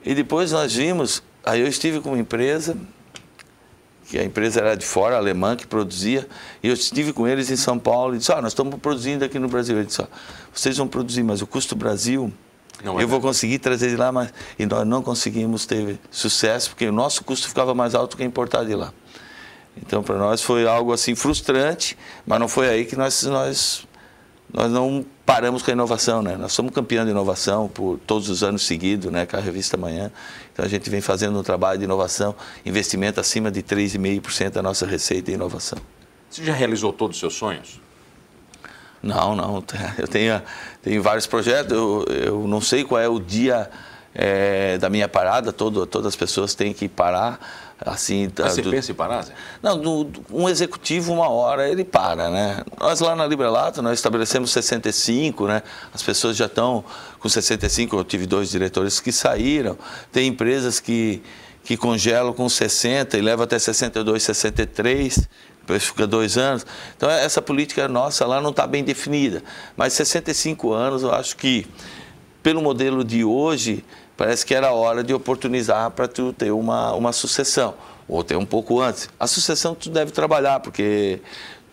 E 0.05 0.15
depois 0.15 0.53
nós 0.53 0.75
vimos, 0.75 1.23
aí 1.45 1.61
eu 1.61 1.67
estive 1.67 2.01
com 2.01 2.11
uma 2.11 2.19
empresa, 2.19 2.77
que 4.09 4.19
a 4.19 4.25
empresa 4.25 4.61
era 4.61 4.77
de 4.77 4.85
fora, 4.85 5.17
alemã, 5.17 5.57
que 5.57 5.67
produzia, 5.67 6.29
e 6.63 6.69
eu 6.69 6.75
estive 6.75 7.13
com 7.13 7.27
eles 7.27 7.51
em 7.51 7.57
São 7.57 7.79
Paulo 7.79 8.15
e 8.15 8.19
disse, 8.19 8.31
ah, 8.31 8.41
nós 8.41 8.53
estamos 8.53 8.79
produzindo 8.79 9.25
aqui 9.25 9.39
no 9.39 9.49
Brasil. 9.49 9.77
Ele 9.77 9.87
disse, 9.87 10.03
ah, 10.03 10.09
vocês 10.53 10.77
vão 10.77 10.87
produzir, 10.87 11.23
mas 11.23 11.43
o 11.43 11.47
custo 11.47 11.75
Brasil 11.75 12.33
não 12.85 13.01
é 13.01 13.03
eu 13.03 13.09
vou 13.09 13.21
conseguir 13.21 13.59
trazer 13.59 13.89
de 13.89 13.97
lá, 13.97 14.13
mas 14.13 14.33
e 14.59 14.67
nós 14.67 14.87
não 14.87 15.03
conseguimos 15.03 15.65
ter 15.67 15.99
sucesso 16.11 16.71
porque 16.71 16.87
o 16.87 16.93
nosso 16.93 17.25
custo 17.25 17.49
ficava 17.49 17.75
mais 17.75 17.95
alto 17.95 18.17
que 18.17 18.25
importar 18.25 18.65
de 18.65 18.75
lá. 18.75 18.93
Então, 19.77 20.03
para 20.03 20.17
nós 20.17 20.43
foi 20.43 20.67
algo 20.67 20.93
assim 20.93 21.15
frustrante, 21.15 21.97
mas 22.27 22.41
não 22.41 22.49
foi 22.49 22.69
aí 22.69 22.85
que 22.85 22.97
nós, 22.97 23.23
nós, 23.25 23.87
nós 24.53 24.71
não 24.71 25.05
paramos 25.25 25.63
com 25.63 25.71
a 25.71 25.75
inovação, 25.75 26.23
né? 26.23 26.37
Nós 26.37 26.53
somos 26.53 26.73
campeão 26.73 27.05
de 27.05 27.11
inovação 27.11 27.69
por 27.69 27.99
todos 28.07 28.29
os 28.29 28.43
anos 28.43 28.67
seguidos, 28.67 29.13
né? 29.13 29.27
Com 29.27 29.37
a 29.37 29.41
revista 29.41 29.77
Manhã. 29.77 30.11
Então, 30.53 30.65
a 30.65 30.69
gente 30.69 30.89
vem 30.89 31.01
fazendo 31.01 31.39
um 31.39 31.43
trabalho 31.43 31.79
de 31.79 31.85
inovação, 31.85 32.35
investimento 32.65 33.21
acima 33.21 33.51
de 33.51 33.63
3,5% 33.63 34.51
da 34.51 34.63
nossa 34.63 34.87
receita 34.87 35.31
em 35.31 35.35
inovação. 35.35 35.79
Você 36.31 36.45
já 36.45 36.55
realizou 36.55 36.93
todos 36.93 37.17
os 37.17 37.21
seus 37.21 37.35
sonhos? 37.35 37.81
Não, 39.03 39.37
não. 39.37 39.63
Eu 39.99 40.09
tenho, 40.09 40.43
tenho 40.83 41.03
vários 41.03 41.27
projetos, 41.27 41.73
eu, 41.73 42.05
eu 42.09 42.49
não 42.49 42.61
sei 42.61 42.83
qual 42.85 43.01
é 43.01 43.09
o 43.09 43.21
dia 43.21 43.71
é, 44.15 44.79
da 44.79 44.89
minha 44.89 45.09
parada, 45.09 45.53
todo, 45.53 45.87
todas 45.87 46.09
as 46.09 46.17
pessoas 46.17 46.55
têm 46.55 46.73
que 46.73 46.89
parar 46.89 47.39
assim... 47.81 48.31
Mas 48.39 48.55
você 48.55 48.63
do... 48.63 48.71
pensa 48.71 48.93
em 48.93 48.95
parar, 48.95 49.23
Zé? 49.23 49.33
Não, 49.63 49.79
do, 49.79 50.11
um 50.33 50.49
executivo, 50.49 51.13
uma 51.13 51.29
hora, 51.29 51.69
ele 51.69 51.85
para, 51.85 52.31
né? 52.31 52.63
Nós 52.81 53.01
lá 53.01 53.15
na 53.15 53.27
Librelato, 53.27 53.83
nós 53.83 53.99
estabelecemos 53.99 54.51
65, 54.51 55.47
né? 55.47 55.63
As 55.93 56.03
pessoas 56.03 56.37
já 56.37 56.47
estão 56.47 56.85
com 57.19 57.29
65, 57.29 57.97
eu 57.97 58.05
tive 58.05 58.27
dois 58.27 58.51
diretores 58.51 59.01
que 59.01 59.13
saíram. 59.13 59.77
Tem 60.11 60.29
empresas 60.29 60.81
que, 60.81 61.23
que 61.65 61.77
congelam 61.77 62.33
com 62.33 62.49
60 62.49 63.19
e 63.19 63.21
leva 63.21 63.45
até 63.45 63.59
62, 63.59 64.23
63, 64.23 65.29
depois 65.67 65.85
fica 65.85 66.07
dois 66.07 66.39
anos. 66.39 66.65
Então 66.97 67.11
essa 67.11 67.43
política 67.43 67.89
nossa 67.89 68.25
lá 68.25 68.41
não 68.41 68.51
está 68.51 68.67
bem 68.67 68.85
definida. 68.85 69.43
Mas 69.77 69.93
65 69.95 70.73
anos 70.73 71.03
eu 71.03 71.13
acho 71.13 71.37
que, 71.37 71.67
pelo 72.43 72.63
modelo 72.63 73.03
de 73.03 73.25
hoje, 73.25 73.85
parece 74.17 74.45
que 74.45 74.55
era 74.55 74.73
hora 74.73 75.05
de 75.05 75.13
oportunizar 75.13 75.91
para 75.91 76.09
tu 76.09 76.33
ter 76.33 76.51
uma, 76.51 76.93
uma 76.95 77.13
sucessão. 77.13 77.75
Ou 78.09 78.23
ter 78.23 78.37
um 78.37 78.47
pouco 78.47 78.81
antes. 78.81 79.09
A 79.19 79.27
sucessão 79.27 79.75
tu 79.75 79.91
deve 79.91 80.13
trabalhar, 80.13 80.61
porque 80.61 81.21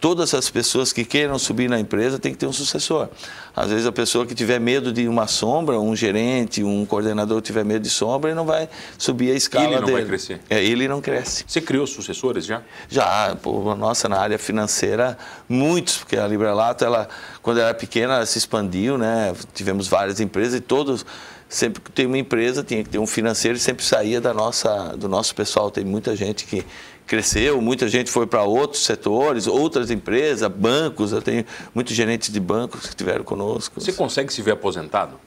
todas 0.03 0.34
as 0.34 0.49
pessoas 0.49 0.91
que 0.91 1.06
queiram 1.06 1.39
subir 1.39 1.69
na 1.69 1.79
empresa 1.79 2.19
têm 2.19 2.34
que 2.34 2.38
ter 2.38 2.45
um 2.45 2.51
sucessor. 2.51 3.08
Às 3.56 3.69
vezes 3.69 3.86
a 3.86 3.91
pessoa 3.91 4.25
que 4.25 4.36
tiver 4.36 4.60
medo 4.60 4.91
de 4.91 5.08
uma 5.08 5.27
sombra, 5.27 5.79
um 5.79 5.95
gerente, 5.95 6.62
um 6.62 6.86
coordenador 6.86 7.41
tiver 7.41 7.63
medo 7.63 7.84
de 7.84 7.89
sombra, 7.89 8.32
ele 8.32 8.36
não 8.36 8.45
vai 8.45 8.67
subir 8.97 9.32
a 9.32 9.34
escala 9.34 9.65
ele 9.65 9.75
não 9.75 9.86
dele. 9.86 9.97
vai 9.99 10.06
crescer. 10.06 10.41
É, 10.49 10.62
ele 10.62 10.89
não 10.89 10.99
cresce. 10.99 11.45
Você 11.47 11.62
criou 11.62 11.88
sucessores 11.88 12.45
já? 12.45 12.62
Já, 12.89 13.34
pô, 13.41 13.73
nossa, 13.75 14.10
na 14.10 14.19
área 14.19 14.38
financeira, 14.38 15.17
muitos, 15.47 15.99
porque 15.99 16.17
a 16.17 16.27
Librelato, 16.27 16.84
ela, 16.84 17.08
quando 17.41 17.62
era 17.62 17.73
pequena, 17.73 18.15
ela 18.15 18.25
se 18.25 18.38
expandiu, 18.38 18.97
né? 18.97 19.34
Tivemos 19.53 19.88
várias 19.88 20.19
empresas 20.19 20.56
e 20.56 20.60
todos 20.60 21.06
sempre 21.54 21.82
que 21.82 21.92
tem 21.92 22.06
uma 22.06 22.18
empresa 22.18 22.63
tinha 22.63 22.84
que 22.84 22.89
ter 22.89 22.98
um 23.00 23.06
financeiro 23.08 23.58
e 23.58 23.60
sempre 23.60 23.86
saía 23.86 24.20
da 24.20 24.34
nossa, 24.34 24.96
do 24.98 25.08
nosso 25.08 25.36
pessoal. 25.36 25.70
Tem 25.70 25.84
muita 25.86 26.16
gente 26.16 26.46
que 26.46 26.66
cresceu, 27.06 27.62
muita 27.62 27.88
gente 27.88 28.10
foi 28.10 28.26
para 28.26 28.44
outros 28.44 28.84
setores, 28.86 29.46
outras 29.48 29.92
empresas, 29.92 30.50
bancos. 30.52 31.12
Eu 31.12 31.22
tenho 31.22 31.46
muitos 31.76 31.94
gerentes 31.96 32.32
de 32.32 32.39
bancos 32.39 32.82
que 32.82 32.88
estiveram 32.89 33.24
conosco. 33.24 33.80
Você 33.80 33.94
consegue 33.94 34.34
se 34.34 34.42
ver 34.42 34.52
aposentado? 34.52 35.20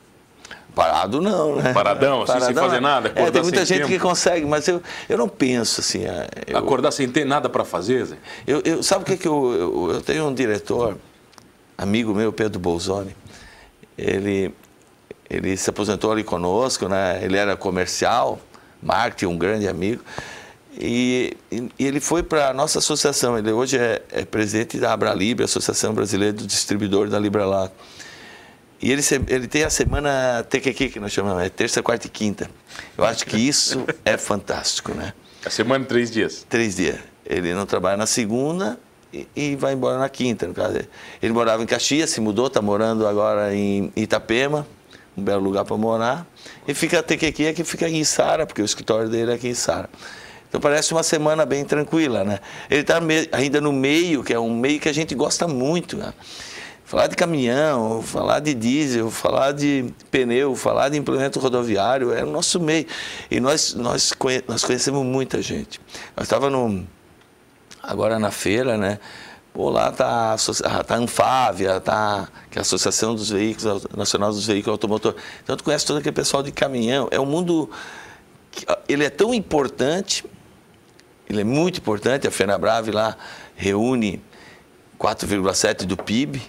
Parado 0.74 1.22
não, 1.22 1.56
né? 1.56 1.72
Paradão, 1.72 2.22
assim, 2.22 2.38
sem 2.40 2.54
fazer 2.54 2.80
nada, 2.80 3.10
É, 3.14 3.30
tem 3.30 3.42
muita 3.42 3.64
gente 3.64 3.84
que 3.84 3.92
tempo. 3.92 4.02
consegue, 4.02 4.44
mas 4.44 4.68
eu, 4.68 4.82
eu 5.08 5.16
não 5.16 5.26
penso 5.26 5.80
assim. 5.80 6.04
é, 6.04 6.26
Eu, 6.46 6.58
Acordar 6.58 6.90
sem 6.90 7.08
ter 7.08 7.24
nada 7.24 7.48
para 7.48 7.64
fazer, 7.64 8.04
Zé? 8.04 8.16
eu, 8.46 8.60
eu- 8.62 8.82
sabe 8.82 9.02
o 9.02 9.06
que, 9.06 9.16
que 9.16 9.26
eu, 9.26 9.52
eu. 9.54 9.90
Eu 9.94 10.00
tenho 10.02 10.26
um 10.26 10.34
diretor, 10.34 10.98
amigo 11.78 12.12
meu, 12.14 12.30
Pedro 12.30 12.60
Bolzoni. 12.60 13.16
Ele, 13.96 14.52
ele 15.28 15.56
se 15.56 15.68
aposentou 15.70 16.12
ali 16.12 16.22
conosco, 16.24 16.88
né? 16.88 17.20
Ele 17.22 17.36
era 17.36 17.56
comercial, 17.56 18.38
marketing, 18.82 19.26
um 19.26 19.38
grande 19.38 19.66
amigo. 19.68 20.02
E, 20.78 21.36
e- 21.50 21.68
e 21.78 21.86
ele 21.86 22.00
foi 22.00 22.22
para 22.22 22.48
a 22.50 22.54
nossa 22.54 22.78
associação. 22.78 23.38
Ele 23.38 23.50
hoje 23.50 23.78
é, 23.78 24.02
é 24.10 24.24
presidente 24.24 24.78
da 24.78 24.92
Abralibre, 24.92 25.44
Associação 25.44 25.94
Brasileira 25.94 26.34
do 26.34 26.46
Distribuidor 26.46 27.08
da 27.08 27.18
Librelato. 27.18 27.74
E 28.80 28.92
ele, 28.92 29.00
ele 29.28 29.48
tem 29.48 29.64
a 29.64 29.70
semana 29.70 30.44
TQQ, 30.50 30.90
que 30.90 31.00
nós 31.00 31.10
chamamos, 31.10 31.42
é 31.42 31.48
terça, 31.48 31.82
quarta 31.82 32.06
e 32.06 32.10
quinta. 32.10 32.50
Eu 32.96 33.04
acho 33.04 33.24
que 33.24 33.36
isso 33.38 33.86
é 34.04 34.18
fantástico, 34.18 34.92
né? 34.92 35.14
A 35.46 35.50
semana 35.50 35.82
três 35.86 36.10
dias. 36.10 36.44
Três 36.48 36.76
dias. 36.76 36.98
Ele 37.24 37.54
não 37.54 37.64
trabalha 37.64 37.96
na 37.96 38.06
segunda 38.06 38.78
e, 39.12 39.26
e 39.34 39.56
vai 39.56 39.72
embora 39.72 39.98
na 39.98 40.10
quinta. 40.10 40.46
No 40.46 40.52
caso. 40.52 40.78
Ele 41.22 41.32
morava 41.32 41.62
em 41.62 41.66
Caxias, 41.66 42.10
se 42.10 42.20
mudou, 42.20 42.48
está 42.48 42.60
morando 42.60 43.06
agora 43.06 43.54
em 43.54 43.90
Itapema, 43.96 44.66
um 45.16 45.22
belo 45.22 45.42
lugar 45.42 45.64
para 45.64 45.76
morar. 45.76 46.26
E 46.66 46.74
fica 46.74 46.98
a 46.98 47.02
TQQ 47.02 47.54
que 47.54 47.64
fica 47.64 47.88
em 47.88 48.04
Sara, 48.04 48.46
porque 48.46 48.62
o 48.62 48.64
escritório 48.64 49.08
dele 49.08 49.32
é 49.32 49.34
aqui 49.34 49.48
em 49.48 49.54
Sara. 49.54 49.88
Então 50.48 50.60
parece 50.60 50.92
uma 50.92 51.02
semana 51.02 51.44
bem 51.44 51.64
tranquila, 51.64 52.22
né? 52.24 52.38
Ele 52.70 52.82
está 52.82 53.00
ainda 53.32 53.60
no 53.60 53.72
meio, 53.72 54.22
que 54.22 54.32
é 54.32 54.38
um 54.38 54.54
meio 54.56 54.78
que 54.78 54.88
a 54.88 54.92
gente 54.92 55.14
gosta 55.14 55.48
muito, 55.48 55.96
né? 55.96 56.12
Falar 56.84 57.08
de 57.08 57.16
caminhão, 57.16 58.00
falar 58.00 58.38
de 58.38 58.54
diesel, 58.54 59.10
falar 59.10 59.50
de 59.50 59.86
pneu, 60.08 60.54
falar 60.54 60.88
de 60.88 60.96
implemento 60.96 61.40
rodoviário, 61.40 62.12
é 62.12 62.22
o 62.22 62.30
nosso 62.30 62.60
meio. 62.60 62.86
E 63.28 63.40
nós, 63.40 63.74
nós, 63.74 64.12
conhe- 64.12 64.44
nós 64.46 64.62
conhecemos 64.62 65.04
muita 65.04 65.42
gente. 65.42 65.80
Nós 66.16 66.26
estávamos 66.26 66.84
agora 67.82 68.20
na 68.20 68.30
feira, 68.30 68.78
né? 68.78 69.00
Pô, 69.56 69.70
lá 69.70 69.90
tá 69.90 70.06
a, 70.06 70.32
asso- 70.34 70.52
ah, 70.66 70.84
tá 70.84 70.96
a 70.96 70.98
Anfávia, 70.98 71.80
tá, 71.80 72.28
que 72.50 72.58
é 72.58 72.60
a 72.60 72.62
Associação 72.62 73.14
dos 73.14 73.30
Veículos 73.30 73.86
Nacional 73.96 74.30
dos 74.30 74.46
Veículos 74.46 74.74
Automotor. 74.74 75.14
Então 75.42 75.56
tu 75.56 75.64
conhece 75.64 75.86
todo 75.86 75.96
aquele 75.96 76.14
pessoal 76.14 76.42
de 76.42 76.52
caminhão. 76.52 77.08
É 77.10 77.18
um 77.18 77.24
mundo 77.24 77.70
que, 78.52 78.66
ele 78.86 79.02
é 79.02 79.08
tão 79.08 79.32
importante, 79.32 80.26
ele 81.26 81.40
é 81.40 81.44
muito 81.44 81.78
importante. 81.78 82.28
A 82.28 82.30
Fenabrave 82.30 82.90
lá 82.90 83.16
reúne 83.54 84.22
4,7 85.00 85.86
do 85.86 85.96
PIB. 85.96 86.42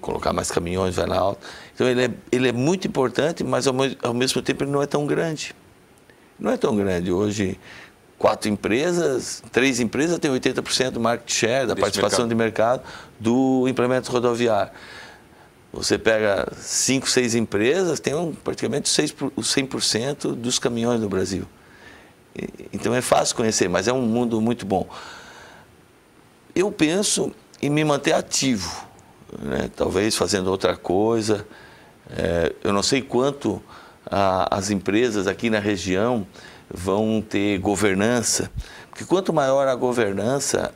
Colocar 0.00 0.32
mais 0.32 0.50
caminhões 0.50 0.96
vai 0.96 1.06
lá 1.06 1.18
alto. 1.18 1.46
Então 1.74 1.86
ele 1.86 2.04
é, 2.06 2.10
ele 2.32 2.48
é 2.48 2.52
muito 2.52 2.88
importante, 2.88 3.44
mas 3.44 3.66
ao, 3.66 3.74
ao 4.02 4.14
mesmo 4.14 4.40
tempo 4.40 4.64
ele 4.64 4.70
não 4.70 4.80
é 4.80 4.86
tão 4.86 5.04
grande. 5.06 5.54
Não 6.38 6.52
é 6.52 6.56
tão 6.56 6.74
grande. 6.74 7.12
Hoje, 7.12 7.60
quatro 8.20 8.50
empresas, 8.50 9.42
três 9.50 9.80
empresas 9.80 10.18
têm 10.18 10.30
80% 10.30 10.90
do 10.90 11.00
market 11.00 11.32
share, 11.32 11.66
da 11.66 11.72
Desse 11.72 11.80
participação 11.80 12.28
de 12.28 12.34
mercado 12.34 12.82
do 13.18 13.66
implemento 13.66 14.12
rodoviário. 14.12 14.70
Você 15.72 15.96
pega 15.96 16.46
cinco, 16.58 17.08
seis 17.08 17.34
empresas, 17.34 17.98
tem 17.98 18.14
um, 18.14 18.34
praticamente 18.34 18.90
os 19.34 19.54
100% 19.56 20.34
dos 20.34 20.58
caminhões 20.58 21.00
no 21.00 21.08
Brasil. 21.08 21.46
Então 22.74 22.94
é 22.94 23.00
fácil 23.00 23.34
conhecer, 23.36 23.70
mas 23.70 23.88
é 23.88 23.92
um 23.92 24.02
mundo 24.02 24.38
muito 24.38 24.66
bom. 24.66 24.86
Eu 26.54 26.70
penso 26.70 27.32
em 27.62 27.70
me 27.70 27.82
manter 27.84 28.12
ativo, 28.12 28.86
né? 29.38 29.70
talvez 29.74 30.14
fazendo 30.14 30.48
outra 30.50 30.76
coisa. 30.76 31.46
É, 32.14 32.52
eu 32.62 32.72
não 32.72 32.82
sei 32.82 33.00
quanto 33.00 33.62
a- 34.04 34.46
as 34.58 34.68
empresas 34.70 35.26
aqui 35.26 35.48
na 35.48 35.58
região 35.58 36.26
vão 36.72 37.20
ter 37.20 37.58
governança, 37.58 38.50
porque 38.88 39.04
quanto 39.04 39.32
maior 39.32 39.66
a 39.68 39.74
governança 39.74 40.72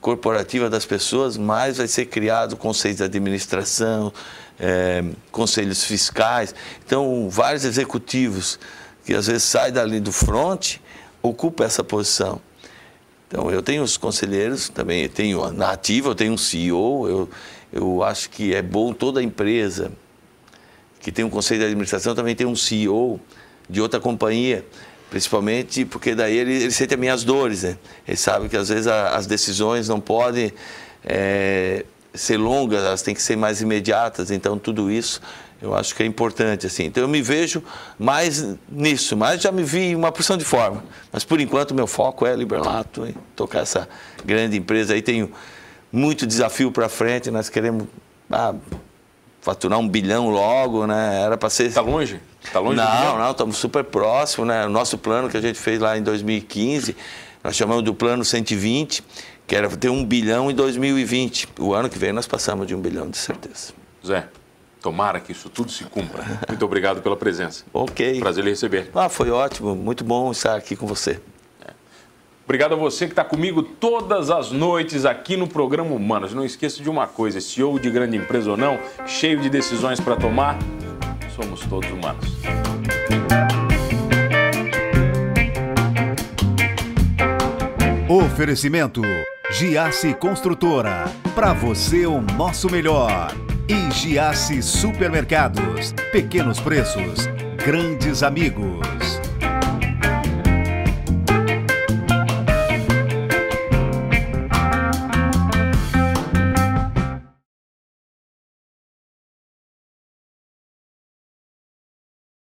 corporativa 0.00 0.68
das 0.68 0.84
pessoas, 0.84 1.36
mais 1.36 1.78
vai 1.78 1.88
ser 1.88 2.06
criado 2.06 2.56
conselhos 2.56 2.98
de 2.98 3.04
administração, 3.04 4.12
é, 4.60 5.02
conselhos 5.32 5.82
fiscais. 5.84 6.54
Então, 6.84 7.28
vários 7.30 7.64
executivos 7.64 8.58
que 9.04 9.14
às 9.14 9.26
vezes 9.26 9.44
saem 9.44 9.72
dali 9.72 9.98
do 9.98 10.12
front 10.12 10.76
ocupam 11.22 11.64
essa 11.64 11.82
posição. 11.82 12.40
Então, 13.26 13.50
eu 13.50 13.62
tenho 13.62 13.82
os 13.82 13.96
conselheiros 13.96 14.68
também, 14.68 15.04
eu 15.04 15.08
tenho 15.08 15.52
na 15.52 15.70
ativa, 15.70 16.10
eu 16.10 16.14
tenho 16.14 16.32
um 16.34 16.38
CEO, 16.38 17.08
eu, 17.08 17.30
eu 17.72 18.02
acho 18.02 18.28
que 18.30 18.54
é 18.54 18.62
bom 18.62 18.92
toda 18.92 19.22
empresa 19.22 19.90
que 21.00 21.12
tem 21.12 21.24
um 21.24 21.30
conselho 21.30 21.60
de 21.60 21.66
administração 21.66 22.14
também 22.14 22.34
tem 22.34 22.46
um 22.46 22.56
CEO 22.56 23.20
de 23.68 23.80
outra 23.80 24.00
companhia, 24.00 24.64
principalmente 25.10 25.84
porque 25.84 26.14
daí 26.14 26.36
ele, 26.36 26.52
ele 26.54 26.70
sente 26.70 26.94
as 26.94 27.00
minhas 27.00 27.24
dores, 27.24 27.62
né? 27.62 27.76
Ele 28.06 28.16
sabe 28.16 28.48
que 28.48 28.56
às 28.56 28.68
vezes 28.68 28.86
a- 28.86 29.16
as 29.16 29.26
decisões 29.26 29.88
não 29.88 30.00
podem 30.00 30.52
eh, 31.04 31.84
ser 32.12 32.36
longas, 32.36 32.82
elas 32.84 33.02
têm 33.02 33.14
que 33.14 33.22
ser 33.22 33.36
mais 33.36 33.60
imediatas, 33.60 34.30
então 34.30 34.58
tudo 34.58 34.90
isso 34.90 35.20
eu 35.60 35.74
acho 35.74 35.94
que 35.94 36.02
é 36.02 36.06
importante, 36.06 36.66
assim. 36.66 36.84
Então 36.84 37.02
eu 37.02 37.08
me 37.08 37.20
vejo 37.20 37.62
mais 37.98 38.44
nisso, 38.70 39.16
mas 39.16 39.40
já 39.42 39.50
me 39.50 39.62
vi 39.64 39.86
em 39.90 39.94
uma 39.96 40.12
porção 40.12 40.36
de 40.36 40.44
forma. 40.44 40.84
Mas 41.12 41.24
por 41.24 41.40
enquanto 41.40 41.74
meu 41.74 41.86
foco 41.86 42.24
é 42.26 42.34
Liberlato, 42.36 43.04
hein? 43.06 43.14
tocar 43.34 43.60
essa 43.60 43.88
grande 44.24 44.56
empresa 44.56 44.94
aí, 44.94 45.02
tenho 45.02 45.30
muito 45.90 46.26
desafio 46.26 46.70
para 46.70 46.88
frente, 46.88 47.30
nós 47.30 47.48
queremos 47.48 47.86
ah, 48.30 48.54
faturar 49.40 49.78
um 49.78 49.88
bilhão 49.88 50.28
logo, 50.28 50.86
né? 50.86 51.22
Era 51.22 51.36
para 51.36 51.50
ser. 51.50 51.64
Está 51.66 51.80
longe? 51.80 52.20
Está 52.48 52.60
longe 52.60 52.76
Não, 52.76 53.18
não, 53.18 53.30
estamos 53.30 53.56
super 53.56 53.84
próximos, 53.84 54.48
né? 54.48 54.66
O 54.66 54.70
nosso 54.70 54.96
plano 54.98 55.28
que 55.28 55.36
a 55.36 55.40
gente 55.40 55.58
fez 55.58 55.78
lá 55.78 55.96
em 55.96 56.02
2015, 56.02 56.96
nós 57.44 57.54
chamamos 57.54 57.84
do 57.84 57.94
plano 57.94 58.24
120, 58.24 59.04
que 59.46 59.54
era 59.54 59.68
ter 59.68 59.90
um 59.90 60.04
bilhão 60.04 60.50
em 60.50 60.54
2020. 60.54 61.48
O 61.60 61.74
ano 61.74 61.88
que 61.88 61.98
vem 61.98 62.12
nós 62.12 62.26
passamos 62.26 62.66
de 62.66 62.74
um 62.74 62.80
bilhão, 62.80 63.08
de 63.08 63.18
certeza. 63.18 63.72
Zé, 64.04 64.28
tomara 64.80 65.20
que 65.20 65.32
isso 65.32 65.48
tudo 65.48 65.70
se 65.70 65.84
cumpra. 65.84 66.24
Muito 66.48 66.64
obrigado 66.64 67.02
pela 67.02 67.16
presença. 67.16 67.64
Ok. 67.72 68.18
Prazer 68.18 68.42
lhe 68.42 68.50
receber. 68.50 68.90
Ah, 68.94 69.08
foi 69.08 69.30
ótimo, 69.30 69.74
muito 69.76 70.02
bom 70.02 70.30
estar 70.32 70.56
aqui 70.56 70.74
com 70.74 70.86
você. 70.86 71.20
Obrigado 72.48 72.72
a 72.72 72.76
você 72.76 73.04
que 73.04 73.12
está 73.12 73.22
comigo 73.22 73.62
todas 73.62 74.30
as 74.30 74.50
noites 74.50 75.04
aqui 75.04 75.36
no 75.36 75.46
programa 75.46 75.94
Humanos. 75.94 76.32
Não 76.32 76.46
esqueça 76.46 76.82
de 76.82 76.88
uma 76.88 77.06
coisa: 77.06 77.42
CEO 77.42 77.78
de 77.78 77.90
grande 77.90 78.16
empresa 78.16 78.50
ou 78.50 78.56
não, 78.56 78.78
cheio 79.06 79.38
de 79.38 79.50
decisões 79.50 80.00
para 80.00 80.16
tomar, 80.16 80.58
somos 81.38 81.60
todos 81.66 81.88
humanos. 81.90 82.36
Oferecimento 88.08 89.02
Giasse 89.52 90.14
Construtora. 90.14 91.04
Para 91.34 91.52
você 91.52 92.06
o 92.06 92.20
nosso 92.20 92.68
melhor. 92.68 93.32
E 93.68 93.90
Giasse 93.92 94.62
Supermercados. 94.62 95.92
Pequenos 96.10 96.58
preços, 96.58 97.28
grandes 97.56 98.22
amigos. 98.22 99.07